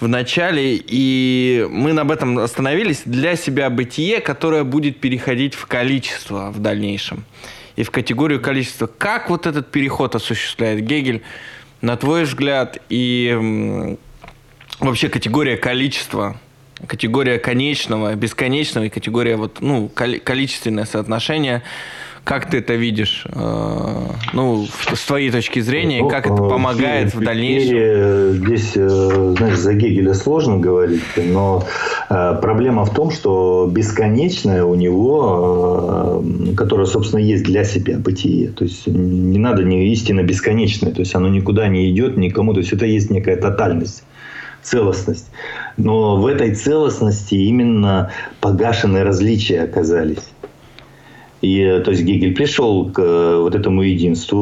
[0.00, 6.50] в начале, и мы на этом остановились, для себя бытие, которое будет переходить в количество
[6.50, 7.24] в дальнейшем
[7.80, 8.86] и в категорию количества.
[8.86, 11.22] Как вот этот переход осуществляет Гегель,
[11.80, 13.96] на твой взгляд, и
[14.80, 16.38] вообще категория количества,
[16.86, 21.62] категория конечного, бесконечного и категория вот, ну, количественное соотношение–
[22.30, 23.26] как ты это видишь?
[23.34, 24.64] Э, ну,
[24.94, 28.44] с твоей точки зрения, как это ну, помогает в дальнейшем?
[28.44, 31.64] Здесь, э, знаешь, за Гегеля сложно говорить, но
[32.08, 36.22] э, проблема в том, что бесконечное у него,
[36.56, 38.50] которое, собственно, есть для себя бытие.
[38.50, 42.60] То есть не надо не истинно бесконечное, то есть оно никуда не идет никому, то
[42.60, 44.04] есть это есть некая тотальность
[44.62, 45.26] целостность.
[45.76, 50.30] Но в этой целостности именно погашенные различия оказались.
[51.40, 54.36] И, то есть Гегель пришел к э, вот этому единству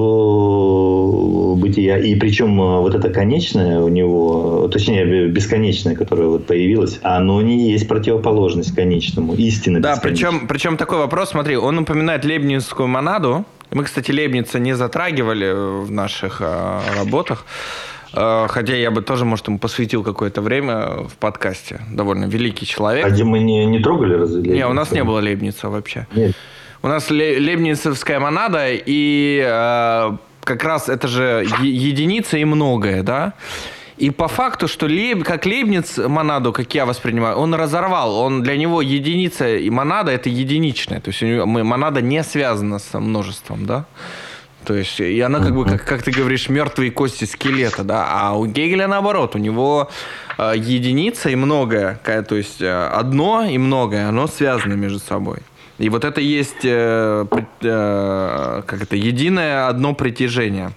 [1.56, 1.96] бытия.
[1.98, 7.70] И причем э, вот это конечное у него, точнее бесконечное, которое вот появилось, оно не
[7.70, 13.44] есть противоположность конечному, истинно Да, причем, причем такой вопрос, смотри, он упоминает лейбнинскую монаду.
[13.70, 15.52] Мы, кстати, Лейбница не затрагивали
[15.84, 17.44] в наших а, работах.
[18.10, 21.82] Хотя я бы тоже, может, ему посвятил какое-то время в подкасте.
[21.92, 23.04] Довольно великий человек.
[23.04, 24.40] А где мы не, не трогали разве?
[24.50, 26.06] Не, у нас не было Лейбница вообще.
[26.16, 26.34] Нет.
[26.82, 33.34] У нас лебницевская монада, и э, как раз это же единица и многое, да?
[33.96, 38.16] И по факту, что Леб, как Лейбниц монаду, как я воспринимаю, он разорвал.
[38.16, 41.00] Он для него единица и монада это единичная.
[41.00, 43.86] То есть у него, монада не связана с множеством, да?
[44.64, 48.36] То есть, и она как бы, как, как ты говоришь, мертвые кости скелета, да, а
[48.36, 49.88] у Гегеля наоборот, у него
[50.36, 55.38] э, единица и многое, то есть э, одно и многое, оно связано между собой.
[55.78, 57.24] И вот это есть, э,
[57.62, 60.72] э, как это, единое одно притяжение.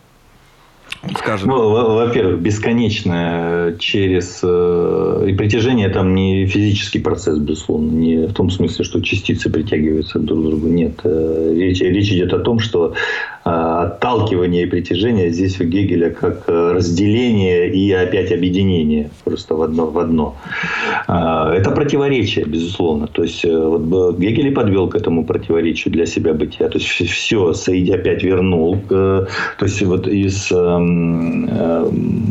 [1.18, 1.50] Скажем.
[1.50, 4.42] Ну, во-первых, бесконечное через...
[4.44, 7.90] Э, и притяжение там не физический процесс, безусловно.
[7.90, 10.68] Не в том смысле, что частицы притягиваются друг к другу.
[10.68, 11.00] Нет.
[11.04, 12.94] Э, речь, речь идет о том, что
[13.44, 19.88] отталкивание и притяжение здесь у Гегеля как э, разделение и опять объединение просто в одно.
[19.88, 20.36] В одно.
[21.08, 23.08] Это противоречие, безусловно.
[23.08, 26.70] То есть э, вот Гегель и подвел к этому противоречию для себя бытия.
[26.70, 28.78] То есть все Саиди опять вернул.
[28.88, 29.28] То
[29.62, 30.91] есть вот из эм,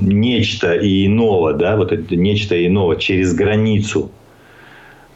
[0.07, 4.11] нечто и иного, да, вот это нечто иного через границу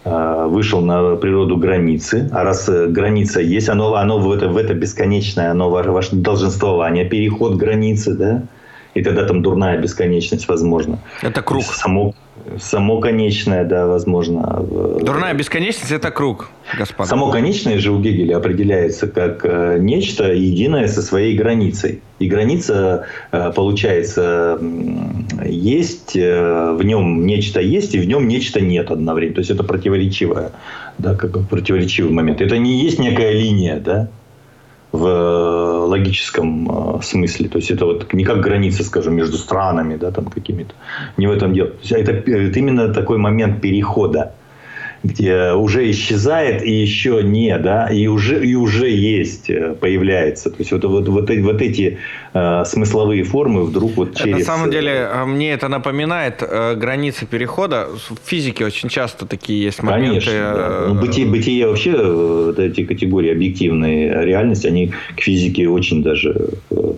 [0.04, 4.59] Э, вышел на природу границы, а раз э, граница есть, оно, оно в, это, в
[4.59, 8.42] это бесконечное, оно ваше долженствование, переход границы, да,
[8.92, 10.98] и тогда там дурная бесконечность возможна.
[11.22, 11.64] Это круг.
[11.64, 12.14] Само,
[12.59, 14.64] само конечное, да, возможно.
[15.00, 17.09] Дурная бесконечность– это круг, господа.
[17.09, 22.02] Само конечное же у Гегеля определяется как э, нечто единое со своей границей.
[22.18, 24.59] И граница, э, получается,
[25.44, 29.35] есть, э, в нем нечто есть, и в нем нечто нет одновременно.
[29.37, 30.52] То есть, это противоречивое,
[30.98, 32.40] да, как противоречивый момент.
[32.40, 34.09] Это не есть некая линия, да,
[34.94, 37.48] в э, логическом э, смысле.
[37.48, 40.72] То есть это вот не как граница, скажем, между странами, да, там какими-то.
[41.16, 41.70] Не в этом дело.
[41.70, 44.35] То есть это, это именно такой момент перехода
[45.04, 50.50] где уже исчезает и еще не, да, и уже, и уже есть, э, появляется.
[50.50, 51.98] То есть вот, вот, вот, вот эти
[52.32, 54.38] э, смысловые формы вдруг вот через...
[54.38, 57.88] На самом деле, э, мне это напоминает э, границы перехода.
[58.08, 60.26] В физике очень часто такие есть моменты.
[60.26, 60.84] Конечно, да.
[60.88, 66.48] ну, бытие, бытие вообще, э, вот эти категории объективной реальности, они к физике очень даже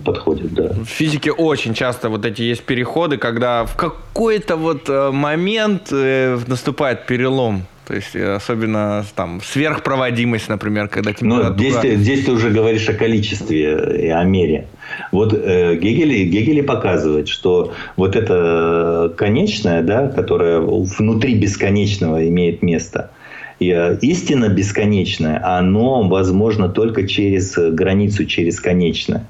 [0.05, 0.73] подходят, да.
[0.85, 7.65] В физике очень часто вот эти есть переходы, когда в какой-то вот момент наступает перелом.
[7.87, 11.51] То есть э, особенно там сверхпроводимость, например, когда ну, температура...
[11.51, 14.67] Ну, здесь, ты, здесь ты уже говоришь о количестве и о мере.
[15.13, 23.13] Вот э, Гегель, Гегель показывает, что вот это конечное, да, которое внутри бесконечного имеет место,
[23.61, 29.27] и э, истина бесконечная, оно возможно только через границу, через конечное.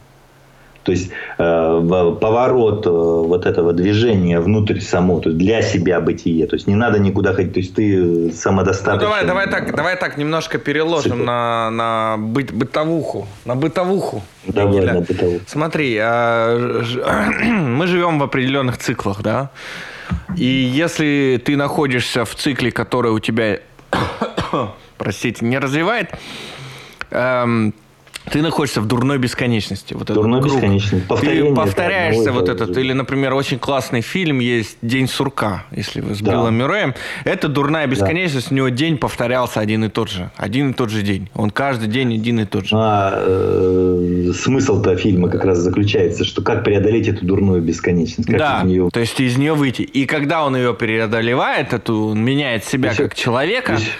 [0.87, 6.47] То есть э, поворот э, вот этого движения внутрь само, то есть для себя бытие.
[6.47, 9.09] То есть не надо никуда ходить, то есть ты самодостаточный.
[9.09, 14.23] Ну, давай, давай так, давай так немножко переложим на, на быт, бытовуху, на бытовуху.
[14.47, 15.41] Давай на бытовуху.
[15.49, 16.83] Смотри, э,
[17.43, 19.51] мы живем в определенных циклах, да?
[20.37, 23.59] И если ты находишься в цикле, который у тебя,
[24.99, 26.11] простите, не развивает,
[27.11, 27.75] эм,
[28.31, 29.95] ты находишься в дурной бесконечности.
[29.95, 31.07] Вот дурной этот бесконечности.
[31.21, 32.77] Ты повторяешься вот этот.
[32.77, 36.33] Или, например, очень классный фильм есть «День сурка», если вы с да.
[36.33, 36.95] Биллом Мюрреем.
[37.25, 38.49] Это дурная бесконечность.
[38.49, 38.55] Да.
[38.55, 40.31] У него день повторялся один и тот же.
[40.37, 41.29] Один и тот же день.
[41.35, 42.77] Он каждый день один и тот же.
[42.77, 48.29] А, э, смысл-то фильма как раз заключается, что как преодолеть эту дурную бесконечность.
[48.29, 48.89] Как да, нее...
[48.93, 49.83] то есть из нее выйти.
[49.83, 53.05] И когда он ее преодолевает, эту, он меняет себя Еще...
[53.05, 53.75] как человека...
[53.75, 53.91] Еще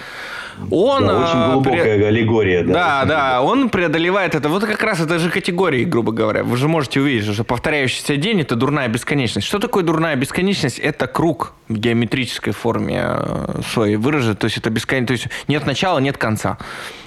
[0.71, 1.07] он...
[1.07, 2.07] Да, очень а, глубокая пре...
[2.07, 2.63] аллегория.
[2.63, 4.49] Да, да, да, он преодолевает это.
[4.49, 6.43] Вот как раз это же категории, грубо говоря.
[6.43, 9.47] Вы же можете увидеть, что повторяющийся день– это дурная бесконечность.
[9.47, 10.79] Что такое дурная бесконечность?
[10.79, 14.35] Это круг в геометрической форме э, своей выражен.
[14.35, 15.23] То есть это бесконечность.
[15.23, 16.57] То есть нет начала, нет конца.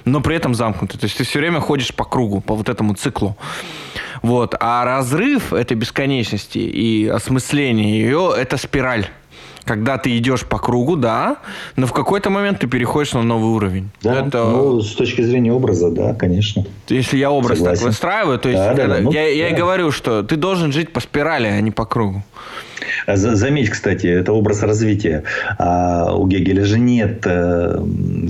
[0.05, 0.99] Но при этом замкнутый.
[0.99, 3.37] То есть ты все время ходишь по кругу, по вот этому циклу.
[4.21, 4.55] Вот.
[4.59, 9.09] А разрыв этой бесконечности и осмысление ее– это спираль
[9.63, 11.37] когда ты идешь по кругу, да,
[11.75, 13.89] но в какой-то момент ты переходишь на новый уровень.
[14.01, 14.43] Да, это...
[14.45, 16.65] ну, с точки зрения образа, да, конечно.
[16.89, 17.79] Если я образ Согласен.
[17.79, 19.55] так выстраиваю, то есть да, да, да, ну, я, я да.
[19.55, 22.23] и говорю, что ты должен жить по спирали, а не по кругу.
[23.05, 25.23] А заметь, кстати, это образ развития.
[25.57, 27.79] А у Гегеля же нет э,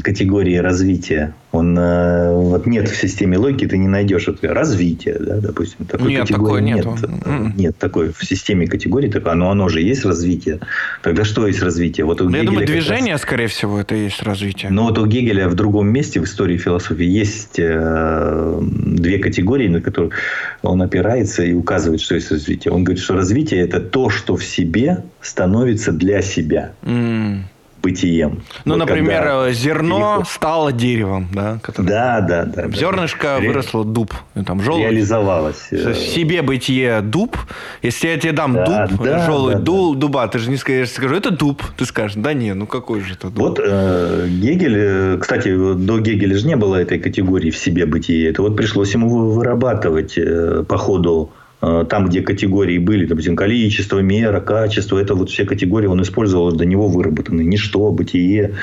[0.04, 1.34] категории развития.
[1.52, 5.86] Он э, вот нет в системе логики, ты не найдешь это развитие, да, допустим.
[5.86, 6.86] Такой нет, такой нет.
[6.86, 7.54] Нет, м-м.
[7.58, 10.60] нет такой в системе категорий, такое, но оно же есть развитие.
[11.04, 12.06] Тогда что есть развитие?
[12.06, 13.24] Вот у ну, Я думаю, движение, раз...
[13.24, 14.72] скорее всего, это и есть развитие.
[14.72, 19.82] Но вот у Гегеля в другом месте в истории философии есть э, две категории, на
[19.82, 20.14] которые
[20.62, 22.74] он опирается и указывает, что есть развитие.
[22.74, 26.72] Он говорит, что развитие это то, что в себе становится для себя.
[26.84, 27.42] Mm
[27.82, 28.44] бытием.
[28.65, 29.52] Ну, вот например, когда...
[29.52, 30.28] зерно переход...
[30.28, 31.60] стало деревом, да?
[31.62, 31.88] Которое...
[31.88, 32.70] Да, да, да.
[32.70, 33.48] Зернышко Ре...
[33.48, 34.13] выросло дуб.
[34.46, 34.82] Там желудь.
[34.82, 35.67] Реализовалось.
[35.72, 37.38] В э, себе бытие дуб.
[37.82, 40.00] Если я тебе дам да, дуб, да, желудь, да, дуб, да.
[40.00, 41.63] дуба, ты же не скажешь, скажу, это дуб.
[41.78, 43.39] Ты скажешь, да не, ну какой же это дуб?
[43.39, 48.30] Вот э, Гегель, э, кстати, до Гегеля же не было этой категории в себе бытие.
[48.30, 54.00] Это вот пришлось ему вырабатывать э, по ходу Э, там, где категории были, допустим, количество,
[54.00, 57.45] мера, качество, это вот все категории он использовал до него выработанные.
[57.45, 58.56] Ничто, бытие,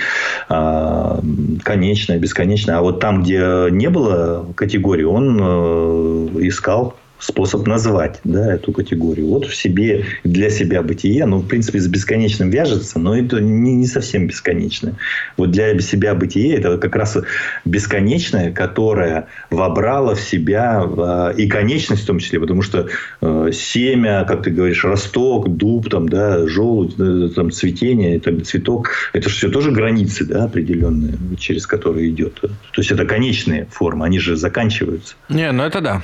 [0.49, 1.21] а,
[1.63, 2.79] конечное, бесконечное.
[2.79, 9.27] А вот там, где не было категории, он э, искал способ назвать да, эту категорию.
[9.27, 13.75] Вот в себе, для себя бытие, ну, в принципе, с бесконечным вяжется, но это не,
[13.75, 14.95] не совсем бесконечное.
[15.37, 17.19] Вот для себя бытие это как раз
[17.65, 22.89] бесконечное, которое вобрало в себя э, и конечность в том числе, потому что
[23.21, 28.91] э, семя, как ты говоришь, росток, дуб, там, да, желудь, э, там, цветение, там, цветок,
[29.13, 32.41] это же все тоже границы да, определенные, через которые идет.
[32.41, 35.15] То есть это конечные формы, они же заканчиваются.
[35.29, 36.03] Не, ну это да.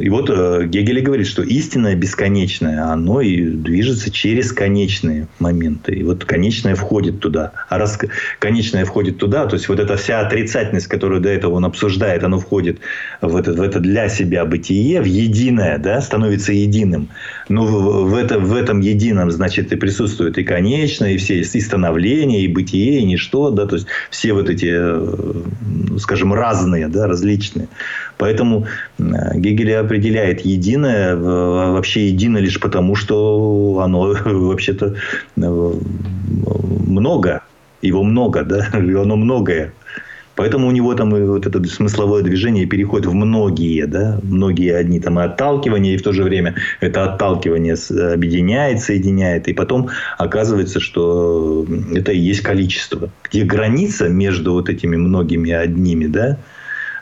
[0.00, 5.94] И вот э, Гегель говорит, что истинное бесконечное, оно и движется через конечные моменты.
[5.94, 7.52] И вот конечное входит туда.
[7.68, 7.98] А раз
[8.38, 12.38] конечное входит туда, то есть вот эта вся отрицательность, которую до этого он обсуждает, оно
[12.38, 12.80] входит
[13.22, 17.08] в это, в это для себя бытие, в единое, да, становится единым.
[17.48, 21.60] Но в, в, это, в этом едином, значит, и присутствует и конечное, и все и
[21.60, 27.06] становление, и бытие, и ничто, да, то есть все вот эти, э, скажем, разные, да,
[27.06, 27.68] различные.
[28.18, 28.66] Поэтому
[28.98, 34.96] Гегель определяет единое, вообще едино лишь потому, что оно вообще-то
[35.36, 35.72] э,
[36.86, 37.42] много,
[37.82, 39.72] его много, да, оно многое.
[40.36, 45.18] Поэтому у него там вот это смысловое движение переходит в многие, да, многие одни там
[45.18, 47.74] и отталкивания, и в то же время это отталкивание
[48.12, 49.88] объединяет, соединяет, и потом
[50.18, 53.08] оказывается, что это и есть количество.
[53.24, 56.36] Где граница между вот этими многими одними, да,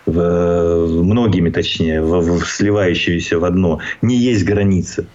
[0.06, 5.06] в, многими точнее, в, в сливающиеся в одно, не есть граница.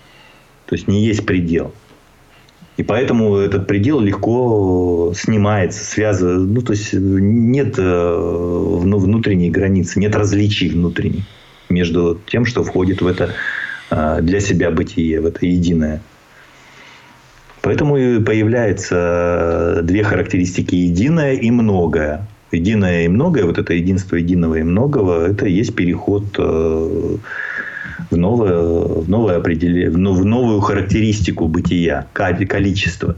[0.65, 1.73] То есть не есть предел.
[2.77, 6.45] И поэтому этот предел легко снимается, связывается.
[6.45, 11.25] Ну, то есть нет э, ну, внутренней границы, нет различий внутренних
[11.67, 13.33] между тем, что входит в это
[13.89, 16.01] э, для себя бытие, в это единое.
[17.61, 24.55] Поэтому и появляются две характеристики единое и многое единое и многое, вот это единство единого
[24.55, 27.17] и многого, это и есть переход э,
[28.09, 33.15] в новое, в новое определение, в новую характеристику бытия, количество.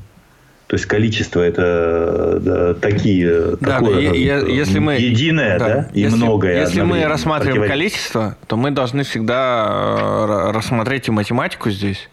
[0.67, 5.99] То есть количество это да, такие да, такое, я, если мы единое, да, да и
[5.99, 6.61] если, многое.
[6.61, 12.09] Если мы рассматриваем количество, то мы должны всегда э, рассмотреть и математику здесь.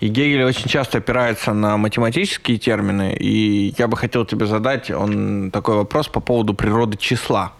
[0.00, 5.50] И Гегель очень часто опирается на математические термины, и я бы хотел тебе задать он
[5.50, 7.54] такой вопрос по поводу природы числа.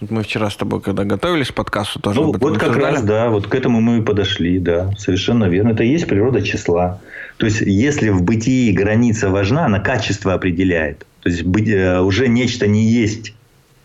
[0.00, 3.46] Мы вчера с тобой, когда готовились к подкасту, тоже ну, Вот как раз, да, вот
[3.46, 5.70] к этому мы и подошли, да, совершенно верно.
[5.70, 7.00] Это и есть природа числа.
[7.36, 11.06] То есть, если в бытии граница важна, она качество определяет.
[11.22, 13.34] То есть, быть, э, уже нечто не есть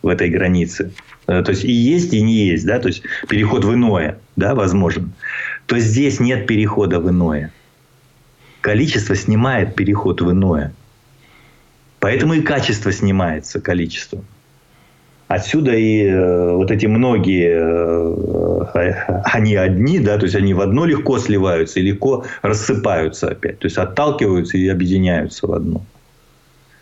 [0.02, 0.92] в этой границе.
[1.28, 4.56] Э, то есть, и есть, и не есть, да, то есть, переход в иное, да,
[4.56, 5.14] возможен.
[5.68, 7.54] То здесь нет перехода в иное
[8.62, 10.74] количество снимает переход в иное.
[12.00, 14.26] Поэтому и качество снимается количеством.
[15.28, 17.60] Отсюда и э, вот эти многие,
[18.74, 23.60] э, они одни, да, то есть они в одно легко сливаются и легко рассыпаются опять.
[23.60, 25.86] То есть отталкиваются и объединяются в одно.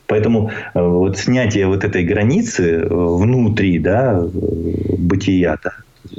[0.06, 5.74] Поэтому э, вот снятие вот этой границы внутри да, бытия, да,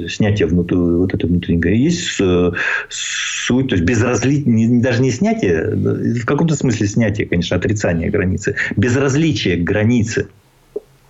[0.07, 1.67] снятие внутри, вот это внутреннего.
[1.69, 2.51] Есть э,
[2.89, 9.57] суть, то есть безразличие, даже не снятие, в каком-то смысле снятие, конечно, отрицание границы, безразличие
[9.57, 10.27] к границе.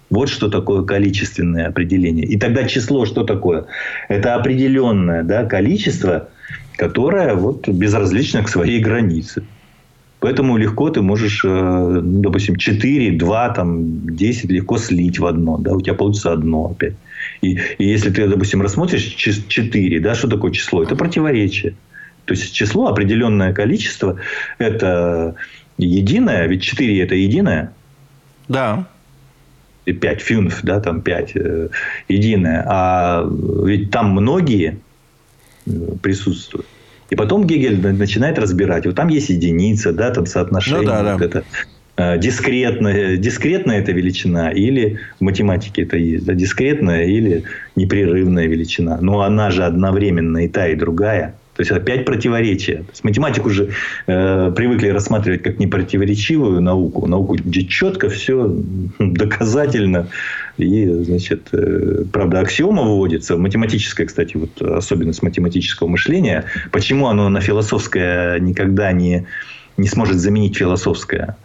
[0.10, 2.26] Вот что такое количественное определение.
[2.26, 3.66] И тогда число что такое?
[4.08, 6.30] Это определенное да, количество,
[6.78, 9.44] которое вот безразлично к своей границе.
[10.20, 15.58] Поэтому легко ты можешь, э, ну, допустим, 4, 2, там, 10 легко слить в одно.
[15.58, 15.74] Да?
[15.74, 16.96] У тебя получится одно опять.
[17.42, 20.84] И, и если ты, допустим, рассмотришь 4, да, что такое число?
[20.84, 21.76] Это противоречие.
[22.26, 24.20] То есть число, определенное количество,
[24.58, 25.36] это
[25.78, 27.74] единое, ведь 4 это единое.
[28.48, 28.88] Да.
[29.86, 31.70] И 5 фюнф, да, там 5 э,
[32.08, 32.64] единое.
[32.68, 33.28] А
[33.66, 34.80] ведь там многие
[35.66, 35.72] э,
[36.02, 36.68] присутствуют.
[37.10, 38.86] И потом Гегель начинает разбирать.
[38.86, 40.82] Вот там есть единица, да, там соотношение.
[40.82, 41.14] Ну, да, да.
[41.14, 41.44] Вот это
[42.18, 47.44] дискретная, дискретная это величина или в математике это есть, да, дискретная или
[47.76, 49.00] непрерывная величина.
[49.02, 51.36] Но она же одновременно и та, и другая.
[51.60, 52.78] То есть опять противоречие.
[52.78, 53.72] То есть математику уже
[54.08, 57.06] э, привыкли рассматривать как непротиворечивую науку.
[57.06, 58.50] Науку, где четко все
[59.00, 60.08] доказательно.
[60.58, 63.36] И, значит, э, правда, аксиома выводится.
[63.36, 66.46] Математическая, кстати, вот особенность математического мышления.
[66.72, 69.26] Почему оно на философское никогда не,
[69.76, 71.36] не сможет заменить философское?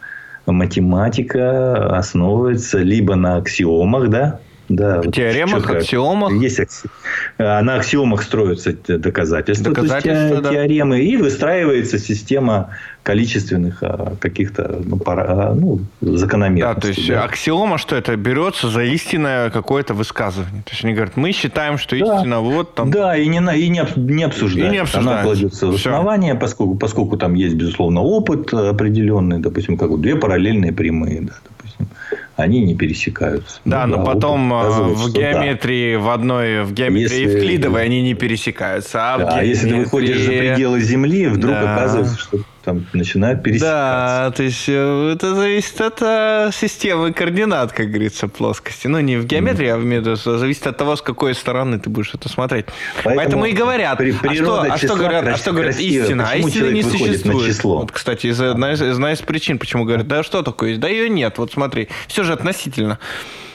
[0.46, 6.32] Математика основывается либо на аксиомах, да, да, теоремах, аксиомах.
[6.32, 6.88] Есть акси...
[7.36, 10.50] А на аксиомах строятся доказательства, доказательства то есть, да.
[10.50, 12.70] теоремы, и выстраивается система
[13.02, 16.74] количественных а, каких-то ну, пара, ну, закономерностей.
[16.74, 17.24] Да, то есть да.
[17.24, 20.62] аксиома, что это берется за истинное какое-то высказывание.
[20.62, 22.16] То есть они говорят, мы считаем, что да.
[22.16, 22.90] истина вот там.
[22.92, 24.68] Да, и не, и не, не обсуждается.
[24.68, 25.10] И не обсуждается.
[25.10, 30.14] Она кладется в основание, поскольку, поскольку там есть, безусловно, опыт определенный, допустим, как вот две
[30.14, 31.88] параллельные прямые, да, допустим
[32.36, 33.60] они не пересекаются.
[33.64, 36.00] Да, ну, но потом э, в геометрии да.
[36.00, 37.36] в одной, в геометрии если...
[37.36, 39.14] Евклидовой они не пересекаются.
[39.14, 39.40] А, да, геометрии...
[39.40, 41.74] а если ты выходишь за пределы Земли, вдруг да.
[41.74, 43.74] оказывается, что там начинают пересекаться.
[43.74, 48.86] Да, то есть э, это зависит от э, системы координат, как говорится, плоскости.
[48.86, 50.16] Ну, не в геометрии, а в методе.
[50.16, 52.66] Зависит от того, с какой стороны ты будешь это смотреть.
[53.04, 56.28] Поэтому, Поэтому и говорят, при, а, что, а что говорят, а что говорят истина?
[56.30, 57.46] А истины не существует.
[57.46, 57.78] число?
[57.80, 61.08] Вот, кстати, из, одна, из, одна из причин, почему говорят, да что такое Да ее
[61.08, 61.38] нет.
[61.38, 62.98] Вот смотри, все же относительно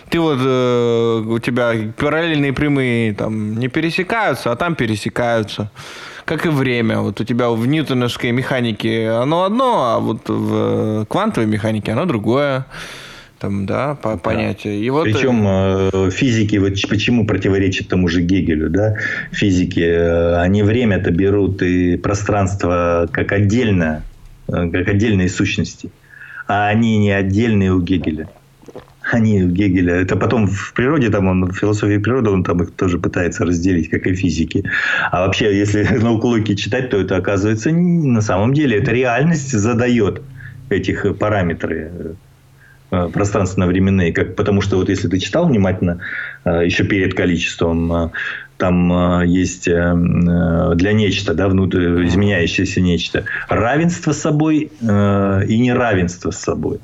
[0.10, 5.72] ты вот э, у тебя параллельные прямые там не пересекаются, а там пересекаются
[6.30, 6.99] как и время.
[6.99, 12.67] Вот у тебя в ньютоновской механике оно одно, а вот в квантовой механике оно другое.
[13.39, 14.80] Там, да, по понятие.
[14.80, 15.05] И вот...
[15.05, 18.95] Причем э, э, физики, вот почему противоречат тому же Гегелю, да,
[19.32, 24.03] физики, э, они время-то берут и пространство как отдельно,
[24.47, 25.89] как отдельные сущности,
[26.47, 28.27] а они не отдельные у Гегеля
[29.14, 29.95] они Гегеля.
[29.95, 33.89] Это потом в природе, там он в философии природы, он там их тоже пытается разделить,
[33.89, 34.64] как и физики.
[35.12, 40.22] А вообще, если наукологи читать, то это оказывается на самом деле, это реальность задает
[40.70, 42.16] этих параметры
[42.91, 45.99] э, пространственно-временные, как, потому что вот если ты читал внимательно,
[46.45, 48.10] э, еще перед количеством, э,
[48.57, 56.82] там есть для нечто, да, внутрь, изменяющееся нечто, равенство с собой и неравенство с собой.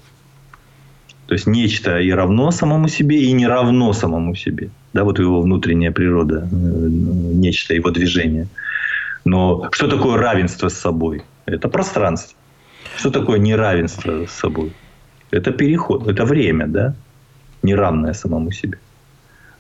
[1.28, 4.70] То есть нечто и равно самому себе, и не равно самому себе.
[4.94, 8.48] Да, вот его внутренняя природа, э, нечто, его движение.
[9.26, 11.24] Но что такое равенство с собой?
[11.48, 12.38] Это пространство.
[12.98, 14.72] Что такое неравенство с собой?
[15.32, 16.96] Это переход, это время, да?
[17.64, 18.78] Неравное самому себе.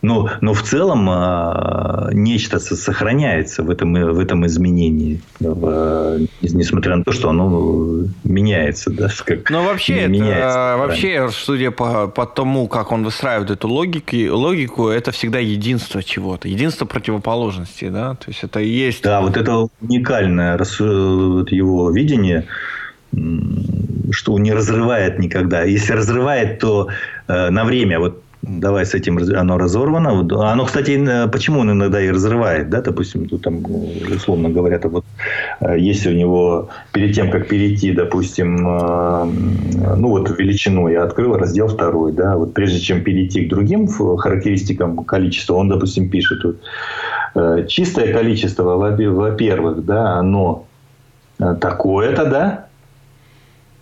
[0.05, 7.03] Но, но в целом а, нечто сохраняется в этом, в этом изменении, в, несмотря на
[7.03, 8.91] то, что оно меняется.
[8.91, 13.67] Да, как Но вообще, это, меняется, вообще судя по, по тому, как он выстраивает эту
[13.67, 17.89] логику, логику, это всегда единство чего-то, единство противоположностей.
[17.89, 18.13] Да?
[18.13, 19.01] То есть это и есть...
[19.01, 22.45] Да, вот это уникальное его видение,
[24.11, 25.63] что не разрывает никогда.
[25.63, 26.89] Если разрывает, то
[27.27, 27.99] э, на время.
[27.99, 30.09] Вот давай с этим оно разорвано.
[30.51, 33.63] Оно, кстати, почему он иногда и разрывает, да, допустим, тут там,
[34.15, 35.05] условно говоря, то вот
[35.61, 39.25] э, если у него перед тем, как перейти, допустим, э,
[39.97, 45.03] ну вот величину я открыл, раздел второй, да, вот прежде чем перейти к другим характеристикам
[45.03, 46.39] количества, он, допустим, пишет
[47.35, 50.65] э, чистое количество, во-первых, да, оно
[51.37, 52.74] такое-то, да, Э,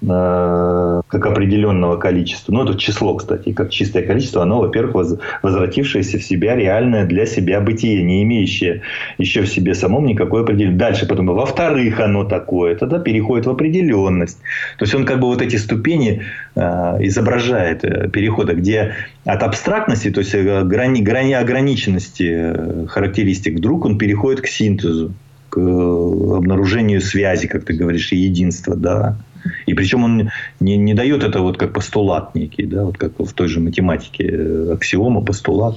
[0.06, 2.52] как определенного количества.
[2.52, 7.62] Ну, это число, кстати, как чистое количество, оно, во-первых, возвратившееся в себя реальное для себя
[7.62, 8.82] бытие, не имеющее
[9.18, 10.80] еще в себе самом никакой определенности.
[10.80, 14.40] Дальше потом, во-вторых, оно такое, тогда переходит в определенность.
[14.78, 16.24] То есть он как бы вот эти ступени
[16.56, 16.62] э,
[17.02, 18.96] изображает э, перехода, где
[19.26, 25.14] от абстрактности, то есть э, грани, грани ограниченности характеристик, вдруг он переходит к синтезу,
[25.50, 29.18] к обнаружению связи, как ты говоришь, и единства, да.
[29.66, 30.30] И причем он
[30.60, 34.30] не, не дает это вот как постулат некий, да, вот как в той же математике
[34.30, 35.76] э, аксиома, постулат.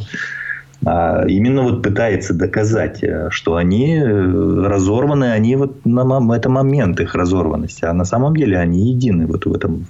[0.84, 7.00] А именно вот пытается доказать, э, что они э, разорваны, они вот на это момент
[7.00, 9.86] их разорванности, а на самом деле они едины вот в этом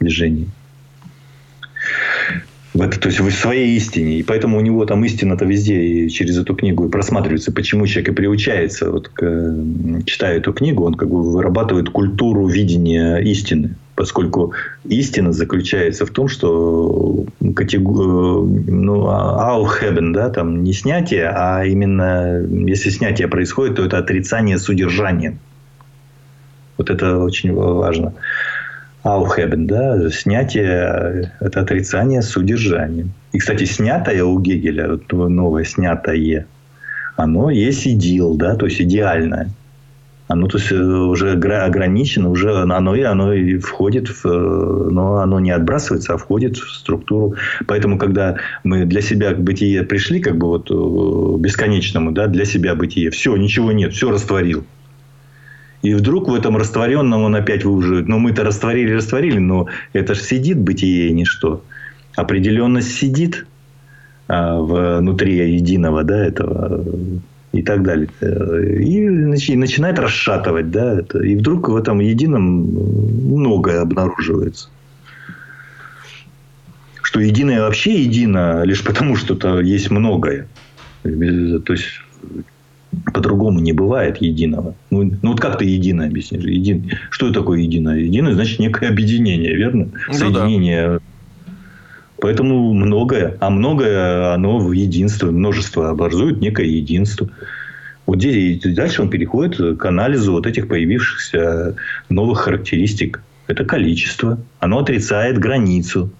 [0.00, 0.48] движении
[2.78, 4.20] в это, то есть в своей истине.
[4.20, 8.10] И поэтому у него там истина-то везде и через эту книгу и просматривается, почему человек
[8.10, 9.54] и приучается, вот, к,
[10.06, 13.74] читая эту книгу, он как бы вырабатывает культуру видения истины.
[13.96, 14.52] Поскольку
[14.84, 17.24] истина заключается в том, что
[17.56, 18.46] категор...
[18.46, 25.36] ну, аухебен, да, там не снятие, а именно, если снятие происходит, то это отрицание содержания.
[26.76, 28.14] Вот это очень важно.
[29.04, 33.12] Aufheben, да, снятие– это отрицание с удержанием.
[33.32, 36.46] И, кстати, снятое у Гегеля, новое снятое,
[37.16, 39.50] оно есть идеал, да, то есть идеальное.
[40.28, 44.26] Оно то есть, уже ограничено, уже оно, и оно и входит, в,
[44.90, 47.34] но оно не отбрасывается, а входит в структуру.
[47.66, 52.44] Поэтому, когда мы для себя к бытие пришли, как бы вот э, бесконечному, да, для
[52.44, 54.64] себя бытие, все, ничего нет, все растворил.
[55.82, 58.08] И вдруг в этом растворенном он опять выуживает.
[58.08, 61.62] Ну, мы-то растворили, растворили, но это же сидит бытие и ничто.
[62.16, 63.46] Определенность сидит
[64.26, 66.84] а, внутри единого, да, этого
[67.52, 68.08] и так далее.
[68.82, 69.08] И
[69.56, 71.20] начинает расшатывать, да, это.
[71.20, 72.42] И вдруг в этом едином
[73.36, 74.68] многое обнаруживается.
[77.02, 80.46] Что единое вообще едино лишь потому, что то есть многое.
[81.02, 82.02] То есть
[83.12, 84.74] по-другому не бывает единого.
[84.90, 86.44] Ну, ну вот как ты единое объяснишь?
[86.44, 86.90] Един...
[87.10, 87.98] Что такое единое?
[87.98, 89.88] Единое значит некое объединение, верно?
[90.08, 90.88] Ну, Соединение.
[90.88, 90.98] Да.
[92.20, 97.28] Поэтому многое, а многое оно в единство, множество образует некое единство.
[98.06, 101.76] Вот здесь, и дальше он переходит к анализу вот этих появившихся
[102.08, 103.22] новых характеристик.
[103.46, 104.38] Это количество.
[104.58, 106.10] Оно отрицает границу.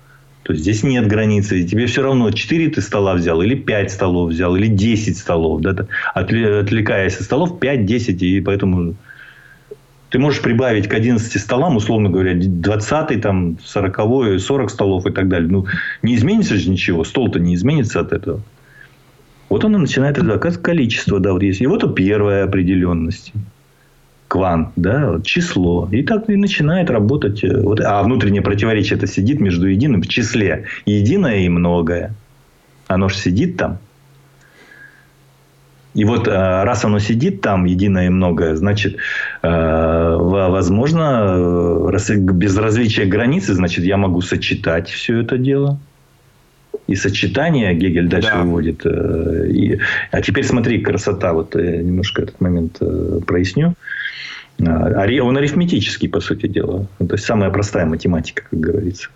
[0.49, 1.61] То здесь нет границы.
[1.61, 5.61] И тебе все равно 4 ты стола взял, или 5 столов взял, или 10 столов.
[5.61, 5.87] Да?
[6.15, 8.23] Отвлекаясь от столов, 5, 10.
[8.23, 8.95] И поэтому
[10.09, 15.29] ты можешь прибавить к 11 столам, условно говоря, 20 там, 40 40 столов и так
[15.29, 15.51] далее.
[15.51, 15.67] Ну,
[16.01, 17.05] не изменится же ничего.
[17.05, 18.41] Стол-то не изменится от этого.
[19.51, 21.61] Вот он и начинает оказывать количество, да, вот есть.
[21.61, 23.35] И вот у первая определенность.
[24.29, 25.89] Квант, да, число.
[25.91, 27.43] И так и начинает работать.
[27.43, 30.67] Э, вот, а внутреннее противоречие это сидит между единым в числе.
[30.85, 32.15] Единое и многое.
[32.87, 33.79] Оно же сидит там.
[35.95, 38.99] И вот э, раз оно сидит там, единое и многое, значит,
[39.43, 45.81] э, возможно, без различия границы, значит, я могу сочетать все это дело.
[46.89, 48.43] И сочетание Гегель дальше да.
[48.43, 48.85] выводит.
[48.85, 49.79] Э, и,
[50.11, 51.33] а теперь смотри, красота.
[51.33, 52.81] Вот я немножко этот момент
[53.27, 53.75] проясню.
[54.67, 56.87] А, он арифметический, по сути дела.
[56.99, 59.09] То есть, самая простая математика, как говорится.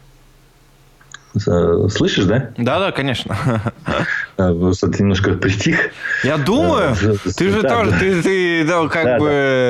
[1.35, 2.51] Слышишь, да?
[2.59, 3.37] Да, да, конечно.
[4.43, 5.91] А, просто ты немножко притих.
[6.25, 7.99] Я думаю, а, ты же да, тоже, да.
[7.99, 9.27] ты, ты да, как да, бы,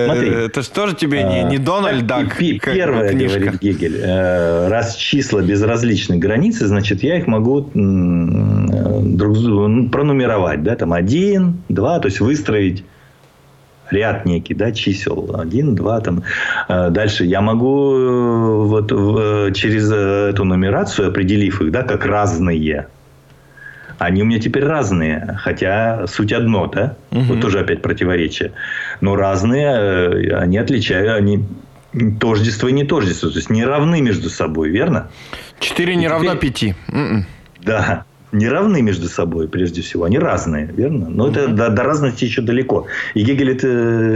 [0.08, 0.14] да.
[0.14, 2.36] Смотри, это же тоже тебе не, не Дональд Дак.
[2.38, 3.38] Первое, книжка.
[3.38, 10.74] говорит Гегель, э, раз числа безразличны границы, значит, я их могу друг ну, пронумеровать, да,
[10.76, 12.84] там один, два, то есть выстроить
[13.90, 16.22] ряд некий, да, чисел, один, два, там.
[16.68, 18.88] Э, дальше я могу э, вот
[19.54, 22.86] через эту нумерацию, определив их, да, как разные,
[24.06, 26.96] они у меня теперь разные, хотя суть одно, да?
[27.10, 27.20] Угу.
[27.22, 28.52] Вот тоже опять противоречие.
[29.00, 31.44] Но разные, э, они отличают, они
[32.20, 35.10] тождество и не тождество, то есть не равны между собой, верно?
[35.60, 36.74] Четыре не равно пяти.
[36.88, 37.26] М-м.
[37.60, 40.04] Да не равны между собой, прежде всего.
[40.04, 41.08] Они разные, верно?
[41.10, 42.86] Но это до, до разности еще далеко.
[43.14, 43.68] И Гегель это,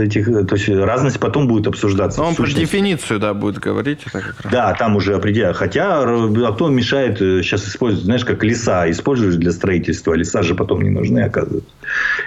[0.03, 2.21] этих, то есть разность потом будет обсуждаться.
[2.21, 3.99] Но он про дефиницию, да, будет говорить.
[4.07, 4.51] Это как раз.
[4.51, 5.57] Да, там уже определяют.
[5.57, 10.13] Хотя, а кто мешает э, сейчас использовать, знаешь, как леса используешь для строительства.
[10.13, 11.69] Леса же потом не нужны, оказывается.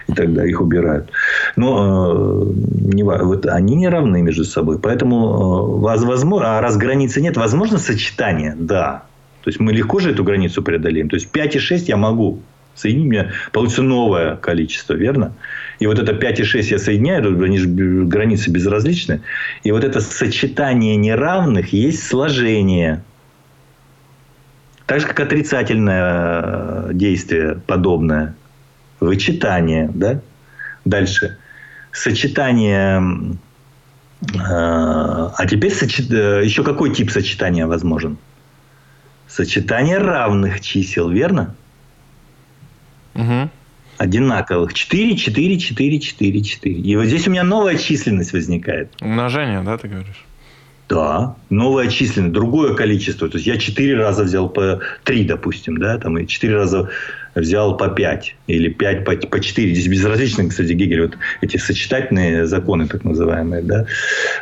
[0.07, 1.11] И тогда их убирают.
[1.57, 4.79] Но э, не, вот они не равны между собой.
[4.79, 9.03] Поэтому, э, возможно, а раз границы нет, возможно сочетание, да.
[9.43, 11.09] То есть мы легко же эту границу преодолеем.
[11.09, 12.43] То есть 5,6 я могу
[12.75, 15.33] соединить, у меня получится новое количество, верно?
[15.79, 19.23] И вот это 5,6 я соединяю, они же границы безразличны.
[19.63, 23.03] И вот это сочетание неравных есть сложение.
[24.87, 28.35] Так же, как отрицательное э, действие подобное.
[28.99, 29.91] Вычитание.
[29.95, 30.21] Да?
[30.85, 31.39] Дальше.
[31.93, 33.37] Сочетание...
[34.35, 36.11] Э, а теперь сочет...
[36.11, 38.19] Э, еще какой тип сочетания возможен?
[39.31, 41.55] Сочетание равных чисел, верно?
[43.15, 43.49] Угу.
[43.99, 44.75] Одинаковых.
[44.75, 46.75] 4, 4, 4, 4, 4.
[46.75, 48.93] И вот здесь у меня новая численность возникает.
[49.01, 50.25] Умножение, да, ты говоришь?
[50.91, 53.29] Да, новая численность, другое количество.
[53.29, 56.91] То есть я 4 раза взял по 3, допустим, да, там, и 4 раза
[57.37, 59.73] взял по 5 или 5 по, по 4.
[59.73, 63.87] Здесь безразлично, кстати, Гегель, вот эти сочетательные законы, так называемые, да,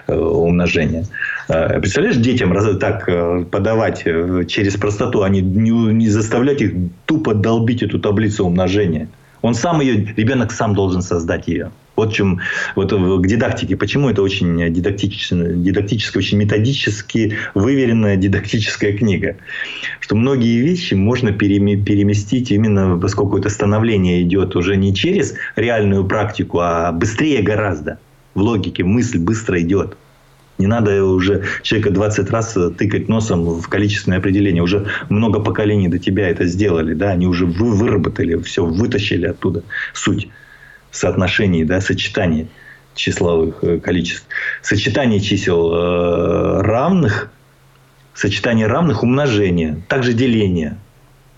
[0.07, 1.05] э, умножения.
[1.49, 6.73] А, представляешь, детям так э, подавать э, через простоту, а не, не заставлять их
[7.05, 9.09] тупо долбить эту таблицу умножения.
[9.43, 11.71] Он сам ее, ребенок сам должен создать ее.
[11.99, 12.39] Вот чем,
[12.77, 13.77] вот к дидактике.
[13.77, 19.35] Почему это очень дидактическая, дидактическая, очень методически выверенная дидактическая книга.
[19.99, 26.61] Что многие вещи можно переместить именно, поскольку это становление идет уже не через реальную практику,
[26.61, 27.99] а быстрее гораздо.
[28.35, 29.97] В логике мысль быстро идет.
[30.59, 34.63] Не надо уже человека 20 раз тыкать носом в количественное определение.
[34.63, 36.95] Уже много поколений до тебя это сделали.
[36.95, 37.11] Да?
[37.11, 40.29] Они уже вы выработали, все вытащили оттуда суть
[40.99, 42.49] соотношений, да, сочетаний
[42.95, 44.27] числовых э, количеств.
[44.63, 47.31] Сочетание чисел э, равных,
[48.15, 50.77] сочетание равных умножение, также деление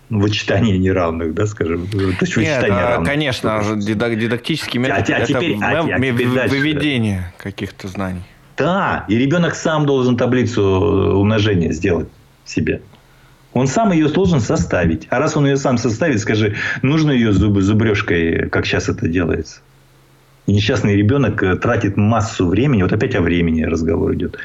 [0.08, 1.86] вычитание неравных, да, скажем.
[1.86, 3.08] То есть вычитание Нет, равных.
[3.08, 5.08] конечно, дидактический метод.
[5.10, 7.34] А, а теперь, это а, а теперь выведение дальше.
[7.38, 8.22] каких-то знаний.
[8.56, 12.08] Да, и ребенок сам должен таблицу э, умножения сделать
[12.44, 12.82] себе.
[13.52, 15.06] Он сам ее должен составить.
[15.10, 19.60] А раз он ее сам составит, скажи, нужно ее зубы зубрежкой, как сейчас это делается.
[20.46, 22.82] И несчастный ребенок э, тратит массу времени.
[22.82, 24.36] Вот опять о времени разговор идет.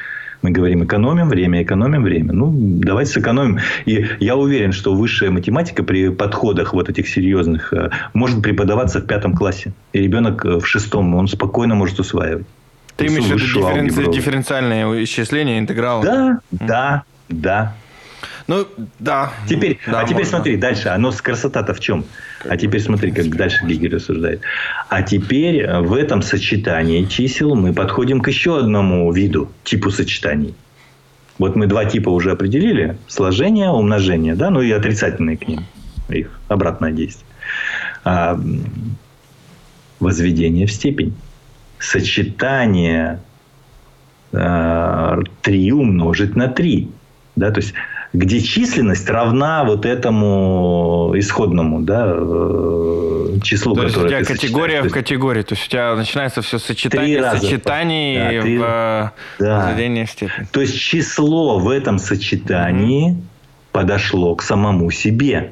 [0.41, 2.33] Мы говорим, экономим время, экономим время.
[2.33, 3.59] Ну, давайте сэкономим.
[3.85, 9.07] И я уверен, что высшая математика при подходах вот этих серьезных э, может преподаваться в
[9.07, 9.73] пятом классе.
[9.93, 12.45] И ребенок э, в шестом, он спокойно может усваивать.
[12.95, 14.11] Ты имеешь в виду дифференци...
[14.11, 16.01] дифференциальное исчисление, интеграл?
[16.01, 17.75] Да, да, да.
[18.47, 18.67] Ну,
[18.99, 19.33] да.
[19.49, 20.37] Теперь, да, а теперь можно.
[20.37, 20.89] смотри, дальше.
[20.89, 22.05] Оно с красота-то в чем?
[22.47, 24.41] А теперь смотри, как дальше Гегель рассуждает.
[24.89, 30.53] А теперь в этом сочетании чисел мы подходим к еще одному виду, типу сочетаний.
[31.39, 32.97] Вот мы два типа уже определили.
[33.07, 35.65] Сложение, умножение, да, ну и отрицательные к ним.
[36.09, 37.27] Их обратное действие.
[38.03, 38.39] А,
[39.99, 41.15] возведение в степень.
[41.79, 43.19] Сочетание
[44.31, 46.89] а, 3 умножить на 3.
[47.35, 47.73] Да, то есть
[48.15, 54.91] где численность равна вот этому исходному да, э, числу, То есть у тебя категория в
[54.91, 55.41] категории.
[55.41, 59.59] То есть у тебя начинается все сочетание сочетаний Да, три- в Да.
[59.67, 60.47] возведение в степень.
[60.51, 63.17] То есть число в этом сочетании
[63.71, 65.51] подошло к самому себе.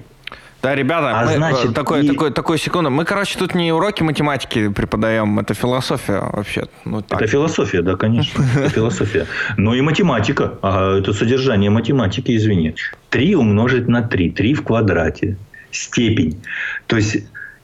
[0.63, 2.89] Да, ребята, А мы, значит, э, такой, и- такой, такой секунду.
[2.89, 6.67] Мы, короче, тут не уроки математики преподаем, это философия вообще.
[6.85, 7.21] Ну, так.
[7.21, 8.41] Это философия, да, конечно.
[8.55, 9.27] Это философия.
[9.57, 10.53] Но и математика.
[10.61, 12.75] Ага, это содержание математики, извини.
[13.09, 14.29] 3 умножить на 3.
[14.31, 15.35] 3 в квадрате.
[15.71, 16.41] Степень.
[16.87, 17.17] То есть,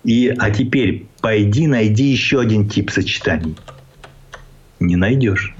[0.03, 3.55] и, а теперь пойди найди еще один тип сочетаний.
[4.81, 5.55] Не найдешь.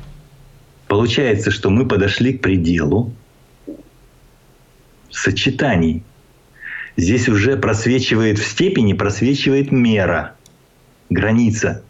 [0.87, 3.13] Получается, что мы подошли к пределу
[5.09, 6.03] сочетаний.
[7.00, 10.36] Здесь уже просвечивает в степени, просвечивает мера,
[11.10, 11.82] граница.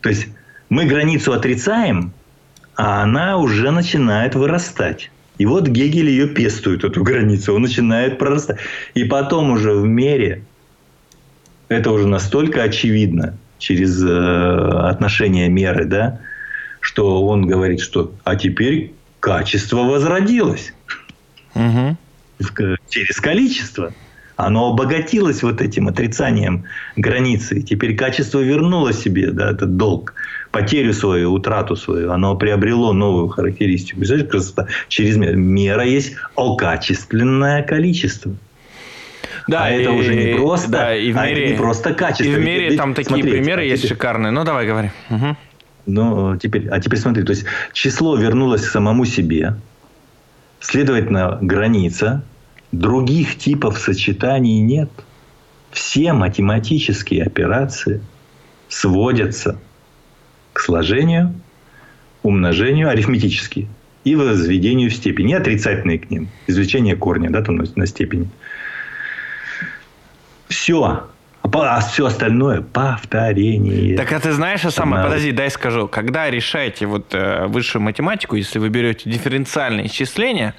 [0.00, 0.28] То есть
[0.70, 2.12] мы границу отрицаем,
[2.74, 5.10] а она уже начинает вырастать.
[5.36, 8.58] И вот Гегель ее пестует, эту границу, он начинает прорастать.
[8.94, 10.42] И потом уже в мере,
[11.68, 14.08] это уже настолько очевидно через э,
[14.88, 16.20] отношение меры, да,
[16.80, 20.72] что он говорит, что а теперь качество возродилось
[22.38, 23.92] к- через количество.
[24.36, 26.64] Оно обогатилось вот этим отрицанием
[26.96, 27.62] границы.
[27.62, 30.14] Теперь качество вернуло себе да, этот долг,
[30.50, 32.10] потерю свою, утрату свою.
[32.10, 33.98] Оно приобрело новую характеристику.
[33.98, 34.66] Представляешь, красота?
[34.88, 35.38] Через меру.
[35.38, 38.32] Мера есть окачественное количество.
[39.46, 41.94] Да, а это и- уже не просто, да, и в а мире, это не просто
[41.94, 42.24] качество.
[42.24, 44.32] И в мире ведь там такие смотри, примеры а есть шикарные.
[44.32, 44.90] Ну, давай, говори.
[45.10, 45.36] Мгм.
[45.86, 49.56] Ну, теперь, а теперь смотри, то есть число вернулось к самому себе,
[50.60, 52.22] следовательно, граница,
[52.78, 54.90] других типов сочетаний нет.
[55.70, 58.00] Все математические операции
[58.68, 59.58] сводятся
[60.52, 61.34] к сложению,
[62.22, 63.68] умножению арифметически
[64.04, 68.28] и возведению в степень, и отрицательные к ним, извлечение корня да, там, на, степени.
[70.48, 71.08] Все.
[71.42, 73.96] А все остальное повторение.
[73.96, 75.08] Так а ты знаешь, а самое, Надо.
[75.08, 75.88] подожди, дай скажу.
[75.88, 80.54] Когда решаете вот э, высшую математику, если вы берете дифференциальные исчисления,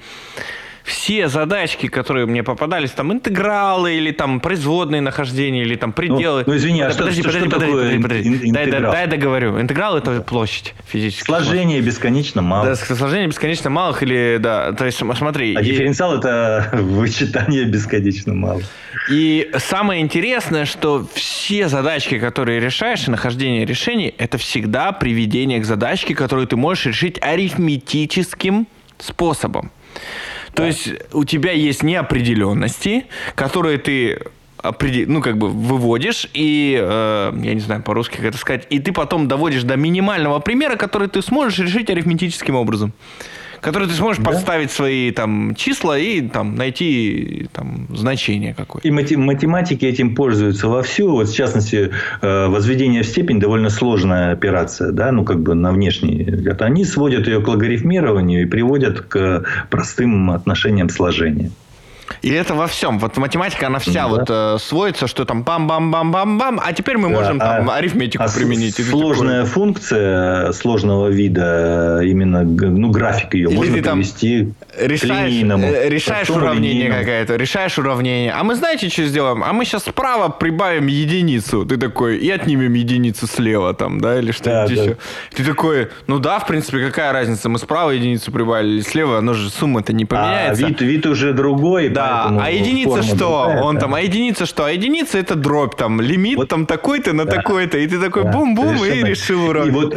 [0.86, 6.44] все задачки, которые мне попадались, там интегралы или там производные нахождения или там пределы.
[6.46, 8.52] ну, извини, а Да, что- подожди, что- подожди, что подожди, такое подожди, подожди.
[8.52, 9.60] Дай, дай, дай договорю.
[9.60, 11.26] Интеграл это площадь физически.
[11.26, 12.66] Сложение бесконечно мало.
[12.66, 15.56] Да, сложение бесконечно малых или да, то есть см- смотри.
[15.56, 18.62] А и- дифференциал это вычитание бесконечно мало.
[19.10, 25.64] И самое интересное, что все задачки, которые решаешь, и нахождение решений, это всегда приведение к
[25.64, 28.66] задачке, которую ты можешь решить арифметическим
[28.98, 29.70] способом.
[30.56, 34.18] То есть у тебя есть неопределенности, которые ты
[35.06, 38.92] ну, как бы выводишь, и, э, я не знаю по-русски, как это сказать, и ты
[38.92, 42.92] потом доводишь до минимального примера, который ты сможешь решить арифметическим образом.
[43.66, 44.30] Который ты сможешь Да.
[44.30, 48.86] подставить свои там числа и там найти там значение какое-то.
[48.86, 51.10] И мати- математики этим пользуются вовсю.
[51.10, 51.90] Вот, в частности,
[52.22, 56.62] э, возведение в степень довольно сложная операция, да, ну, как бы на внешний взгляд.
[56.62, 61.50] Они сводят ее к логарифмированию и приводят к простым отношениям сложения.
[62.22, 62.98] И это во всем.
[62.98, 64.08] Вот математика, она вся Да.
[64.08, 68.28] вот э, сводится, что там бам-бам-бам-бам-бам, а теперь мы можем Да, там а- арифметику а
[68.28, 68.76] применить.
[68.76, 75.04] Сложная функция сложного вида, именно г- ну, график ее, Или можно там привести решаешь, к
[75.28, 75.66] линейному.
[75.66, 78.32] э, решаешь простому уравнение какое-то, решаешь уравнение.
[78.32, 79.42] А мы знаете, что сделаем?
[79.44, 81.64] А мы сейчас справа прибавим единицу.
[81.64, 84.82] Ты такой, и отнимем единицу слева там, да, или что-нибудь Да, да.
[84.82, 84.96] еще.
[85.34, 87.48] Ты такой, ну да, в принципе, какая разница?
[87.48, 90.66] Мы справа единицу прибавили или слева, оно же сумма-то не А поменяется.
[90.66, 91.88] вид, вид уже другой.
[91.96, 93.16] Да, а единица что?
[93.16, 93.80] другая, Он да.
[93.80, 94.64] там, а единица что?
[94.64, 96.48] А единица это дробь, там, лимит Вот.
[96.48, 97.32] там такой-то на Да.
[97.36, 97.78] такой-то.
[97.78, 99.82] И ты такой Да, бум-бум и решил уравнение.
[99.82, 99.96] И вот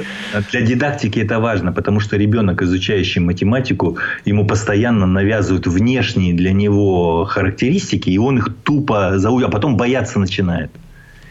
[0.52, 7.26] для дидактики это важно, потому что ребенок, изучающий математику, ему постоянно навязывают внешние для него
[7.26, 9.39] характеристики, и он их тупо зау...
[9.45, 10.70] а потом бояться начинает.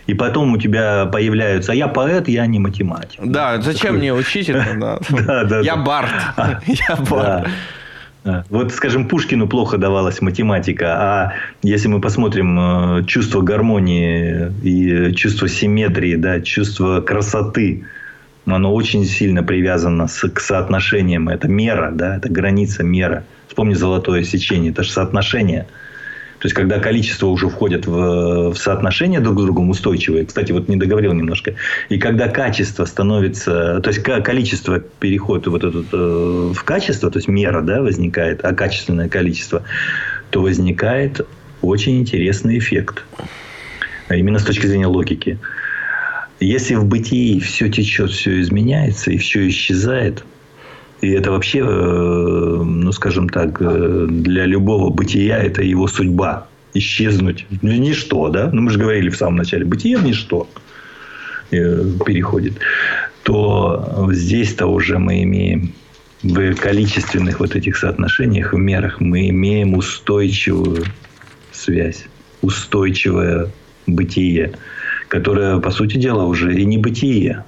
[0.07, 3.21] И потом у тебя появляются, а я поэт, я не математик.
[3.25, 4.67] Да, зачем Такой- мне учить это?
[4.81, 4.99] Да.
[5.27, 5.83] Да, да, Я да.
[5.83, 6.11] Барт.
[6.67, 7.45] Я Да.
[8.29, 8.45] Да.
[8.51, 12.59] Вот, скажем, Пушкину плохо давалась математика, а если мы посмотрим
[12.99, 17.87] э, чувство гармонии и чувство симметрии, да, чувство красоты
[18.45, 21.31] оно очень сильно привязано с, к соотношениям.
[21.31, 23.25] Это мера, да, это граница мера.
[23.47, 25.67] Вспомни золотое сечение, это же соотношение.
[26.39, 30.69] То есть, когда количество уже входит в, в соотношение друг с другом устойчивое, кстати, вот
[30.69, 31.55] не договорил немножко,
[31.89, 37.29] и когда качество становится, то есть, количество переходит вот этот, э, в качество, то есть,
[37.29, 39.65] мера да, возникает, а качественное количество,
[40.31, 41.27] то возникает
[41.61, 43.05] очень интересный эффект.
[44.07, 45.39] А именно с точки зрения логики.
[46.41, 50.25] Если в бытии все течет, все изменяется и все исчезает,
[51.01, 56.47] и это вообще, э, ну, скажем так, э, для любого бытия это его судьба.
[56.75, 58.51] Исчезнуть в ничто, да?
[58.53, 60.49] Ну, мы же говорили в самом начале, бытие в ничто
[61.51, 62.55] э, переходит.
[63.23, 65.73] То здесь-то уже мы имеем
[66.23, 70.85] в количественных вот этих соотношениях, в мерах, мы имеем устойчивую
[71.53, 72.07] связь,
[72.43, 73.51] устойчивое
[73.87, 74.53] бытие
[75.09, 77.45] которое, по сути дела, уже и не бытие.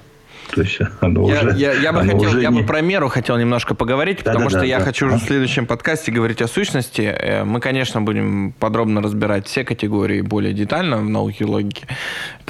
[0.53, 2.61] То есть оно я, уже, я, я бы хотел, я не...
[2.61, 5.17] бы про меру хотел немножко поговорить, да, потому да, что да, я да, хочу да.
[5.17, 7.01] в следующем подкасте говорить о сущности.
[7.01, 11.85] Э, мы, конечно, будем подробно разбирать все категории более детально в науке логики.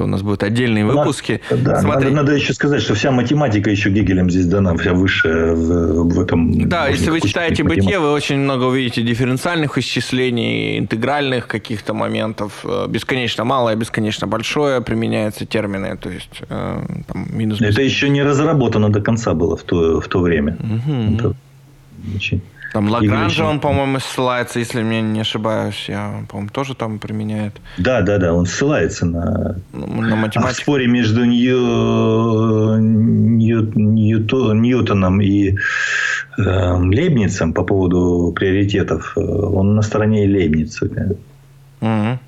[0.01, 1.41] Это у нас будут отдельные выпуски.
[1.51, 2.05] Да, Смотри.
[2.05, 6.19] надо, надо еще сказать, что вся математика еще Гегелем здесь дана, вся высшая в, в
[6.19, 6.67] этом.
[6.69, 12.61] Да, если вы читаете бытие, вы очень много увидите дифференциальных исчислений, интегральных каких-то моментов.
[12.63, 15.97] Э, бесконечно малое, бесконечно большое применяются термины.
[15.97, 17.61] То есть э, там, минус.
[17.61, 20.57] Это еще не разработано до конца было в то, в то время.
[20.59, 21.15] Угу.
[21.15, 21.33] Это
[22.15, 22.41] очень...
[22.71, 25.85] Там Лагранжа он, по-моему, ссылается, если меня не ошибаюсь.
[25.89, 27.59] Я, по-моему, тоже там применяет.
[27.77, 28.33] Да, да, да.
[28.33, 30.47] Он ссылается на, ну, на математику.
[30.47, 32.77] А в споре между Нью...
[32.77, 33.71] Нью...
[33.75, 34.53] Нью...
[34.53, 35.53] Ньютоном и э,
[36.37, 39.13] Лейбницем по поводу приоритетов.
[39.17, 40.85] Э, он на стороне Лейбница.
[41.81, 42.19] Угу.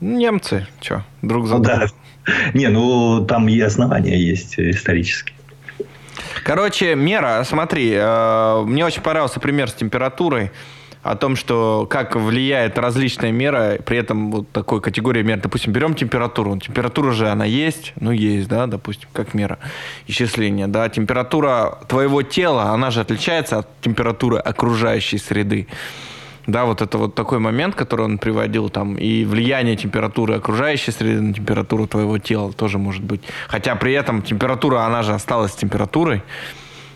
[0.00, 1.80] Немцы, что, друг за другом.
[1.80, 1.86] Да.
[2.54, 5.36] Не, ну там и основания есть исторические.
[6.44, 10.50] Короче, мера, смотри, э, мне очень понравился пример с температурой
[11.02, 15.40] о том, что как влияет различная мера, при этом вот такой категории мер.
[15.40, 16.58] Допустим, берем температуру.
[16.58, 19.58] Температура же она есть, ну есть, да, допустим, как мера
[20.06, 20.88] исчисления, да.
[20.88, 25.68] Температура твоего тела, она же отличается от температуры окружающей среды.
[26.46, 31.20] Да, вот это вот такой момент, который он приводил там, и влияние температуры окружающей среды
[31.20, 33.20] на температуру твоего тела тоже может быть.
[33.48, 36.22] Хотя при этом температура, она же осталась температурой.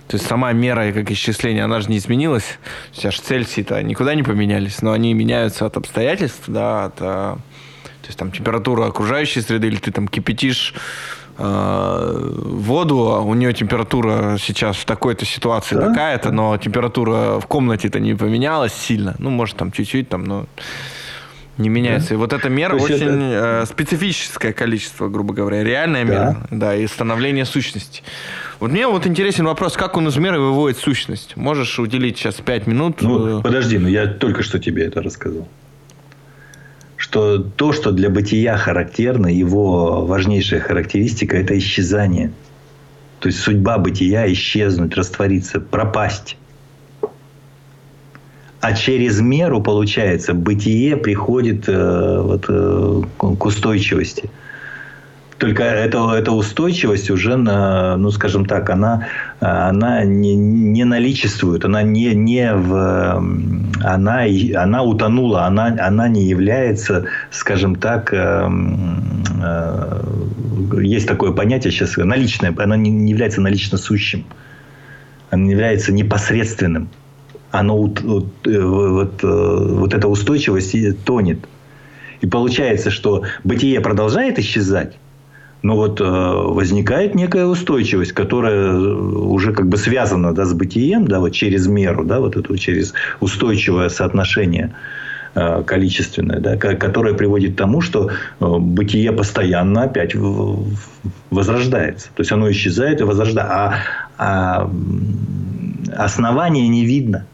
[0.08, 2.58] То есть сама мера как исчисление, она же не изменилась.
[2.92, 7.36] Сейчас Цельсий-то никуда не поменялись, но они меняются от обстоятельств, да, от, а,
[8.02, 13.52] то есть там температура окружающей среды, или ты там кипятишь Э, воду, а у нее
[13.52, 15.88] температура сейчас в такой-то ситуации да?
[15.88, 19.16] такая-то, но температура в комнате-то не поменялась сильно.
[19.18, 20.46] Ну, может, там чуть-чуть, там, но
[21.58, 22.10] не меняется.
[22.10, 22.14] Да.
[22.14, 23.62] И вот эта мера очень это...
[23.62, 26.10] э, специфическое количество, грубо говоря, реальная да.
[26.10, 28.02] мера, да, и становление сущности.
[28.60, 31.36] Вот мне вот интересен вопрос, как он из меры выводит сущность?
[31.36, 33.02] Можешь уделить сейчас пять минут?
[33.02, 35.48] Ну, подожди, ну я только что тебе это рассказал
[37.04, 42.32] что то, что для бытия характерно, его важнейшая характеристика– это исчезание.
[43.20, 46.38] То есть судьба бытия– исчезнуть, раствориться, пропасть.
[48.60, 54.30] А через меру, получается, бытие приходит э, вот, э, к устойчивости–
[55.38, 59.08] только эта, эта устойчивость уже, на, ну, скажем так, она,
[59.40, 63.22] она не, не наличествует, она не, не в,
[63.82, 64.24] она,
[64.56, 68.48] она утонула, она, она не является, скажем так, э,
[69.42, 70.02] э,
[70.82, 74.24] есть такое понятие сейчас, наличное, она не является налично сущим,
[75.30, 76.88] она не является непосредственным.
[77.50, 77.98] Оно, вот,
[78.46, 81.38] э, вот, вот эта устойчивость тонет.
[82.20, 84.96] И получается, что бытие продолжает исчезать,
[85.64, 91.20] но вот э, возникает некая устойчивость, которая уже как бы связана да, с бытием, да,
[91.20, 94.74] вот через меру, да, вот это через устойчивое соотношение
[95.34, 100.14] э, количественное, да, которое приводит к тому, что э, бытие постоянно опять
[101.30, 102.08] возрождается.
[102.14, 103.54] То есть оно исчезает и возрождается.
[104.18, 104.70] А, а
[105.96, 107.24] основания не видно.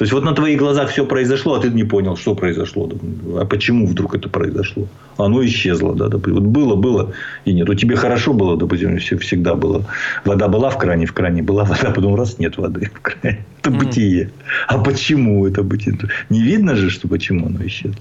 [0.00, 2.90] То есть вот на твоих глазах все произошло, а ты не понял, что произошло.
[3.38, 4.88] А почему вдруг это произошло?
[5.18, 6.42] Оно исчезло, да, допустим.
[6.42, 7.12] Вот было, было
[7.44, 7.68] и нет.
[7.68, 9.84] У тебя хорошо было, допустим, все всегда было.
[10.24, 13.44] Вода была в кране, в кране была вода, потом раз нет воды в кране.
[13.60, 14.30] Это бытие.
[14.68, 15.98] А почему это бытие?
[16.30, 18.00] Не видно же, что почему оно исчезло.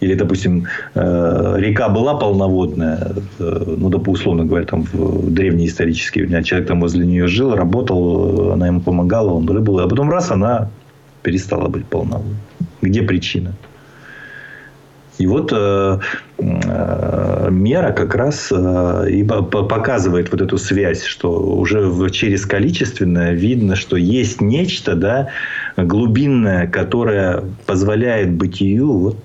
[0.00, 6.24] Или, допустим, э, река была полноводная, э, ну, допустим, условно говоря, там в древние исторические
[6.24, 10.30] времена человек там возле нее жил, работал, она ему помогала, он рыбу, а потом раз
[10.30, 10.70] она
[11.22, 12.36] перестала быть полноводной.
[12.80, 13.54] Где причина?
[15.18, 15.98] И вот э,
[16.38, 23.74] э, мера как раз э, и показывает вот эту связь, что уже через количественное видно,
[23.74, 25.28] что есть нечто да,
[25.76, 29.18] глубинное, которое позволяет бытию вот,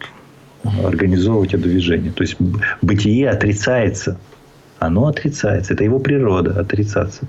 [0.64, 2.12] организовывать это движение.
[2.12, 2.38] То есть
[2.82, 4.18] бытие отрицается
[4.86, 5.74] оно отрицается.
[5.74, 7.28] Это его природа отрицаться.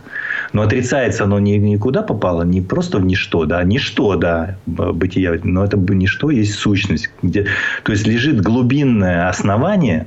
[0.52, 5.64] Но отрицается оно не, никуда попало, не просто в ничто, да, ничто, да, бытия, но
[5.64, 7.10] это ничто есть сущность.
[7.22, 7.46] Где,
[7.82, 10.06] то есть лежит глубинное основание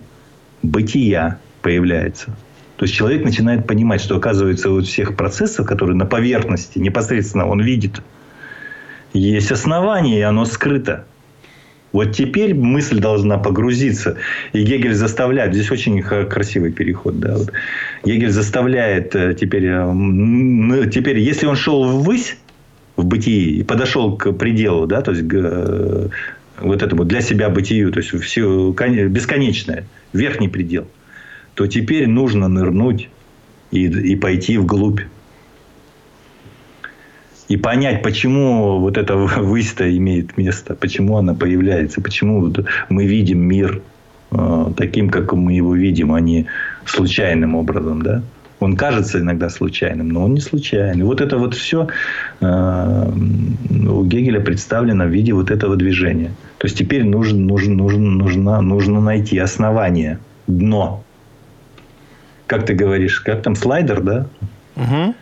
[0.61, 2.35] бытия появляется.
[2.77, 7.61] То есть человек начинает понимать, что оказывается у всех процессов, которые на поверхности непосредственно он
[7.61, 8.01] видит,
[9.13, 11.05] есть основание, и оно скрыто.
[11.93, 14.17] Вот теперь мысль должна погрузиться.
[14.53, 17.51] И Гегель заставляет, здесь очень красивый переход, да, вот.
[18.03, 22.37] Гегель заставляет э, теперь, э, теперь, если он шел ввысь,
[22.97, 26.09] в бытии и подошел к пределу, да, то есть к, э,
[26.59, 30.87] вот этому для себя бытию, то есть все бесконечное, верхний предел,
[31.53, 33.09] то теперь нужно нырнуть
[33.71, 35.01] и, и пойти вглубь
[37.47, 42.53] и понять, почему вот эта высь имеет место, почему она появляется, почему
[42.89, 43.81] мы видим мир
[44.31, 46.47] э, таким, как мы его видим, а не
[46.85, 48.21] случайным образом, да?
[48.59, 51.03] Он кажется иногда случайным, но он не случайный.
[51.03, 51.89] Вот это вот все
[52.41, 56.31] э, у Гегеля представлено в виде вот этого движения.
[56.57, 60.17] То есть теперь нужно, нужно, нужно, нужно, нужно найти основание,
[60.47, 61.03] дно.
[62.47, 64.25] Как ты говоришь, как там слайдер, да?
[64.75, 65.13] Угу.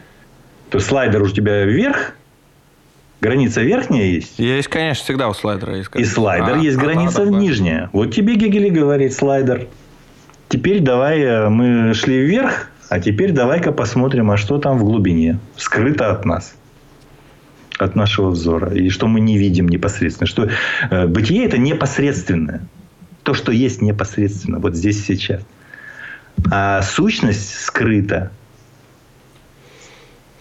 [0.76, 2.12] То слайдер у тебя вверх,
[3.22, 4.38] граница верхняя есть.
[4.38, 5.90] Есть, конечно, всегда у слайдера есть.
[5.96, 7.90] И слайдер а, есть а, граница а, да, да, нижняя.
[7.94, 9.68] Вот тебе Гегели говорит слайдер.
[10.50, 15.40] Теперь давай э, мы шли вверх, а теперь давай-ка посмотрим, а что там в глубине,
[15.56, 16.56] скрыто от нас
[17.78, 18.74] от нашего взора.
[18.74, 20.28] И что мы не видим непосредственно.
[20.28, 20.50] Что
[20.90, 22.68] э, бытие это непосредственное.
[23.24, 24.60] То, что есть непосредственно.
[24.60, 25.42] Вот здесь сейчас.
[26.52, 28.34] А сущность скрыта.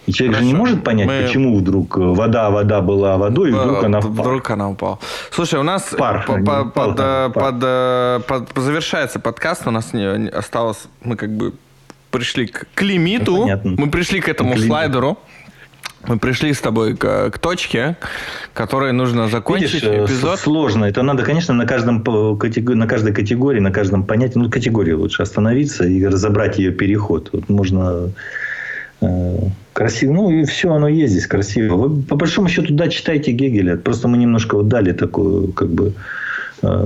[0.05, 0.49] И человек Хорошо.
[0.49, 1.23] же не может понять, Мы...
[1.23, 4.13] почему вдруг вода, вода была водой, и вдруг она впала.
[4.13, 4.99] Вдруг она упала.
[5.31, 7.31] Слушай, у нас пар, по, по, под, пар.
[7.31, 11.53] под, под, под, завершается подкаст, у нас не, осталось, мы как бы
[12.11, 15.17] пришли к, к лимиту, ну, мы пришли к этому к слайдеру.
[16.07, 17.97] Мы пришли с тобой к, к точке,
[18.53, 20.39] которой нужно закончить Видишь, э, эпизод.
[20.39, 20.85] Сложно.
[20.85, 25.83] Это надо, конечно, на, каждом, на каждой категории, на каждом понятии, ну, категории лучше остановиться
[25.87, 27.29] и разобрать ее переход.
[27.33, 28.09] Вот можно Э,
[29.73, 30.13] красиво.
[30.13, 31.75] Ну, и все оно есть здесь красиво.
[31.75, 33.77] Вы, по большому счету, да, читайте Гегеля.
[33.77, 35.93] Просто мы немножко вот дали такую, как бы, Э,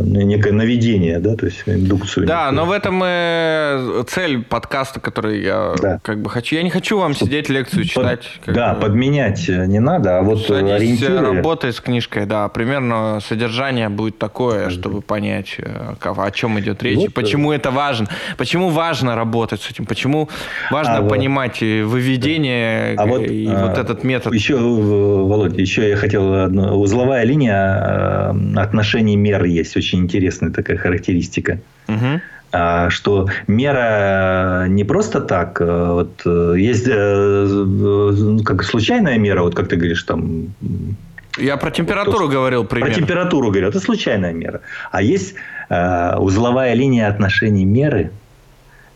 [0.04, 2.28] некое наведение, да, то есть индукцию.
[2.28, 2.56] Да, некую.
[2.56, 6.00] но в этом и цель подкаста, который я да.
[6.02, 6.56] как бы хочу.
[6.56, 8.40] Я не хочу вам сидеть лекцию читать.
[8.46, 8.82] Под, да, бы.
[8.82, 11.20] подменять не надо, а вот Садись, ориентиры...
[11.20, 14.72] работай с книжкой, да, примерно содержание будет такое, mm-hmm.
[14.72, 18.08] чтобы понять, э, о чем идет речь, вот, почему это важно,
[18.38, 20.30] почему важно работать с этим, почему
[20.72, 24.34] важно а понимать вот, выведение а вот, и а, вот этот метод.
[24.34, 26.30] Еще, Володя, еще я хотел
[26.80, 31.60] узловая линия отношений мер есть очень интересная такая характеристика.
[31.88, 32.22] Угу
[32.90, 35.62] что мера не просто так.
[35.62, 40.48] А вот э, есть э, как случайная мера, вот как ты говоришь, там.
[41.38, 42.94] Я про температуру то, говорил примерно.
[42.94, 43.70] Про температуру говорил.
[43.70, 44.62] Это случайная мера.
[44.92, 45.36] А есть
[45.70, 48.10] э, узловая линия отношений меры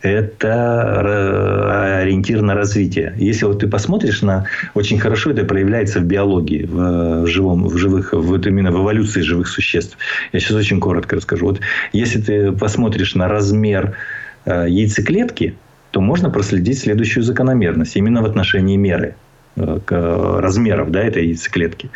[0.04, 3.14] это ориентир на развитие.
[3.18, 4.46] Если вот ты посмотришь на...
[4.74, 9.48] Очень хорошо это проявляется в биологии, в, живом, в живых, в, именно в эволюции живых
[9.48, 9.98] существ.
[10.34, 11.46] Я сейчас очень коротко расскажу.
[11.48, 11.62] Вот
[11.94, 13.96] если ты посмотришь на размер
[14.46, 15.56] э, яйцеклетки,
[15.92, 19.16] то можно проследить следующую закономерность именно в отношении меры
[19.56, 21.90] э, размеров да, этой яйцеклетки.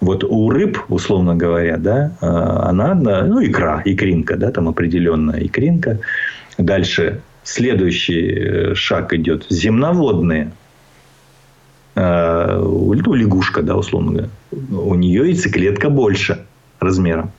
[0.00, 5.98] Вот у рыб, условно говоря, да, э, она, ну, икра, икринка, да, там определенная икринка.
[6.56, 10.52] Дальше Следующий э, шаг идет земноводные.
[11.94, 14.28] Ну, лягушка, да, условно говоря.
[14.70, 16.46] У нее яйцеклетка больше
[16.80, 17.32] размером.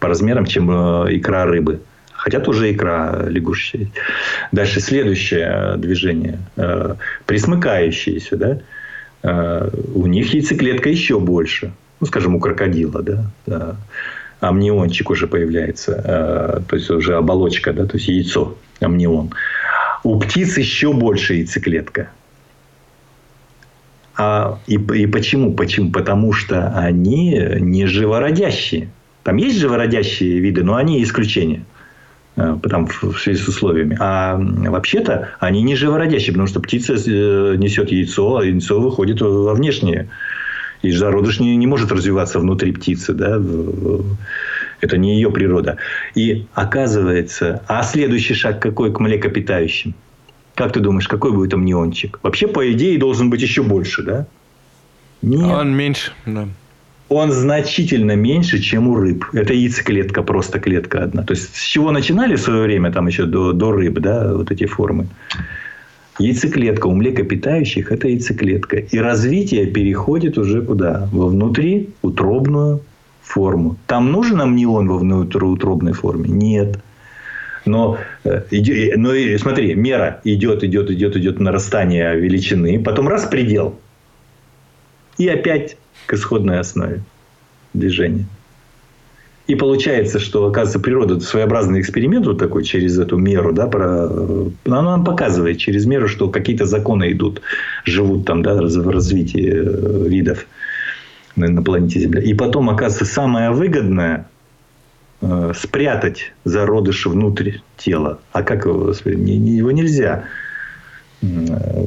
[0.00, 1.80] По размерам, чем э, икра рыбы.
[2.12, 3.88] Хотя тоже икра лягушечья.
[4.52, 6.38] Дальше следующее движение.
[7.24, 8.36] Присмыкающиеся,
[9.22, 9.70] да.
[9.94, 11.72] У них яйцеклетка еще больше.
[12.00, 13.02] Ну, скажем, у крокодила,
[13.46, 13.76] да.
[14.40, 16.62] Амниончик уже появляется.
[16.68, 19.30] То есть, уже оболочка, да, то есть, яйцо амнион.
[20.02, 22.10] У птиц еще больше яйцеклетка.
[24.16, 25.54] А, и, и почему?
[25.54, 25.90] Почему?
[25.92, 28.90] Потому что они не живородящие.
[29.22, 31.64] Там есть живородящие виды, но они исключения.
[32.36, 33.96] Э, там, в связи с условиями.
[34.00, 39.52] А вообще-то они не живородящие, потому что птица э, несет яйцо, а яйцо выходит во
[39.52, 40.08] внешнее.
[40.82, 43.12] И зародыш не, не может развиваться внутри птицы.
[43.12, 43.38] Да?
[44.80, 45.76] Это не ее природа.
[46.14, 49.94] И оказывается, а следующий шаг какой к млекопитающим?
[50.54, 52.18] Как ты думаешь, какой будет амниончик?
[52.22, 54.26] Вообще, по идее, должен быть еще больше, да?
[55.22, 55.44] Нет.
[55.44, 56.48] Он меньше, да.
[57.08, 59.24] Он значительно меньше, чем у рыб.
[59.32, 61.24] Это яйцеклетка, просто клетка одна.
[61.24, 64.50] То есть, с чего начинали в свое время, там еще до, до рыб, да, вот
[64.52, 65.08] эти формы.
[66.20, 68.76] Яйцеклетка у млекопитающих– это яйцеклетка.
[68.76, 71.08] И развитие переходит уже куда?
[71.12, 72.80] Во внутриутробную
[73.30, 73.76] форму.
[73.86, 76.28] Там нужен амнион во внутриутробной форме?
[76.28, 76.78] Нет.
[77.66, 78.42] Но, э,
[78.96, 83.78] но смотри, мера идет, идет, идет, идет нарастание величины, потом раз предел.
[85.18, 85.76] И опять
[86.06, 87.02] к исходной основе
[87.74, 88.26] движения.
[89.46, 94.06] И получается, что, оказывается, природа своеобразный эксперимент вот такой через эту меру, да, про...
[94.64, 97.42] она нам показывает через меру, что какие-то законы идут,
[97.84, 100.46] живут там, да, в развитии э, видов
[101.36, 102.22] на планете Земля.
[102.22, 104.28] И потом, оказывается, самое выгодное
[105.20, 108.18] э, спрятать зародыш внутрь тела.
[108.32, 108.90] А как его?
[108.90, 110.24] Его нельзя
[111.22, 111.86] э,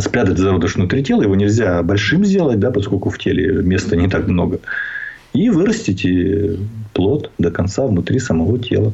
[0.00, 1.22] спрятать зародыш внутри тела.
[1.22, 4.60] Его нельзя большим сделать, да, поскольку в теле места не так много
[5.32, 6.58] и вырастите
[6.92, 8.92] плод до конца внутри самого тела.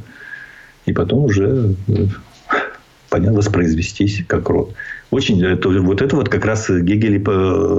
[0.86, 2.07] И потом уже э,
[3.11, 4.74] воспроизвестись как род.
[5.11, 7.18] Очень, это, вот это вот как раз Гегели,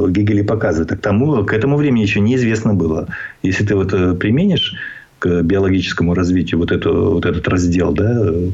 [0.09, 0.91] Гегели показывает.
[0.91, 3.07] А к, тому, к этому времени еще неизвестно было.
[3.43, 4.75] Если ты вот э, применишь
[5.19, 8.49] к биологическому развитию вот, эту, вот этот раздел, да, э,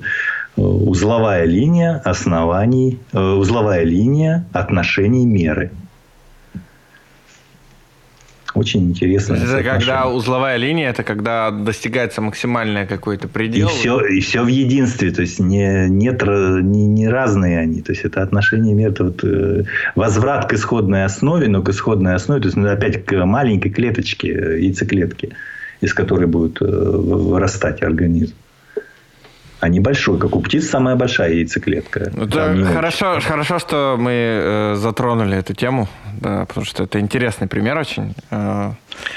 [0.57, 5.71] узловая линия оснований, узловая линия отношений меры–
[8.55, 9.35] очень интересно.
[9.35, 13.67] Это когда узловая линия, это когда достигается максимальное какой-то предел.
[13.67, 17.81] И все, и все в единстве, то есть не, нет, не, не разные они.
[17.81, 19.63] То есть это отношение мира, это вот, э,
[19.95, 24.29] возврат к исходной основе, но к исходной основе, то есть ну, опять к маленькой клеточке,
[24.29, 25.29] э, яйцеклетке,
[25.81, 28.35] из которой будет э, вырастать организм
[29.65, 31.99] а небольшой, как у птиц самая большая яйцеклетка.
[31.99, 35.87] Это хорошо, хорошо, что мы э, затронули эту тему,
[36.21, 38.13] да, потому что это интересный пример очень.
[38.29, 38.73] Э,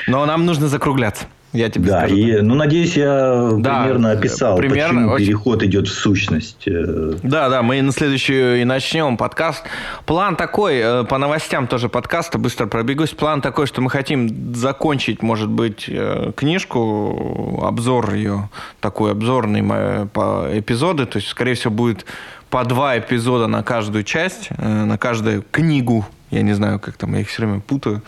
[0.06, 1.26] но нам нужно закругляться.
[1.52, 2.16] Я тебе да, скажу.
[2.16, 5.26] И, ну, надеюсь, я да, примерно описал, примерно, почему очень...
[5.26, 6.66] переход идет в сущность.
[6.66, 7.14] Э.
[7.22, 9.64] Да, да, мы на следующую и начнем подкаст.
[10.04, 13.10] План такой, э, по новостям тоже подкаста, быстро пробегусь.
[13.10, 19.62] План такой, что мы хотим закончить, может быть, э, книжку, обзор ее, такой обзорный
[20.06, 21.06] по эпизоды.
[21.06, 22.04] То есть, скорее всего, будет
[22.50, 26.06] по два эпизода на каждую часть, на каждую книгу.
[26.30, 28.02] Я не знаю, как там, я их все время путаю.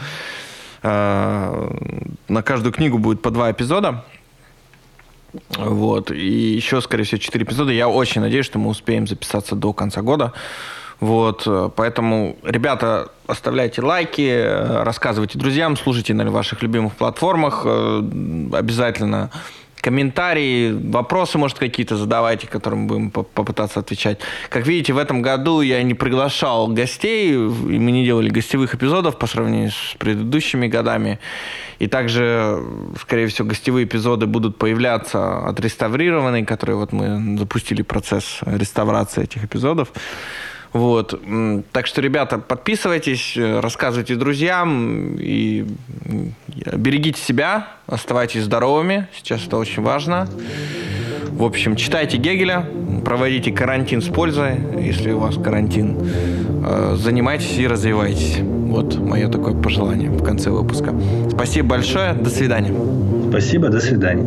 [0.82, 1.70] Э,
[2.28, 4.04] на каждую книгу будет по два эпизода.
[5.56, 6.10] Вот.
[6.10, 7.72] И еще, скорее всего, четыре эпизода.
[7.72, 10.32] Я очень надеюсь, что мы успеем записаться до конца года.
[10.98, 17.62] Вот, поэтому, ребята, оставляйте лайки, рассказывайте друзьям, слушайте на ваших любимых платформах.
[17.64, 18.02] Э,
[18.52, 19.30] обязательно
[19.80, 24.18] комментарии, вопросы, может, какие-то задавайте, которым будем попытаться отвечать.
[24.48, 29.18] Как видите, в этом году я не приглашал гостей, и мы не делали гостевых эпизодов
[29.18, 31.18] по сравнению с предыдущими годами.
[31.78, 32.62] И также,
[33.00, 39.92] скорее всего, гостевые эпизоды будут появляться отреставрированные, которые вот мы запустили процесс реставрации этих эпизодов.
[40.72, 41.20] Вот.
[41.72, 45.66] Так что, ребята, подписывайтесь, рассказывайте друзьям и
[46.72, 49.08] берегите себя, оставайтесь здоровыми.
[49.16, 50.28] Сейчас это очень важно.
[51.32, 52.66] В общем, читайте Гегеля,
[53.04, 55.96] проводите карантин с пользой, если у вас карантин.
[56.62, 58.38] Э, занимайтесь и развивайтесь.
[58.40, 60.94] Вот мое такое пожелание в конце выпуска.
[61.30, 62.12] Спасибо большое.
[62.12, 62.74] До свидания.
[63.30, 63.68] Спасибо.
[63.68, 64.24] До свидания.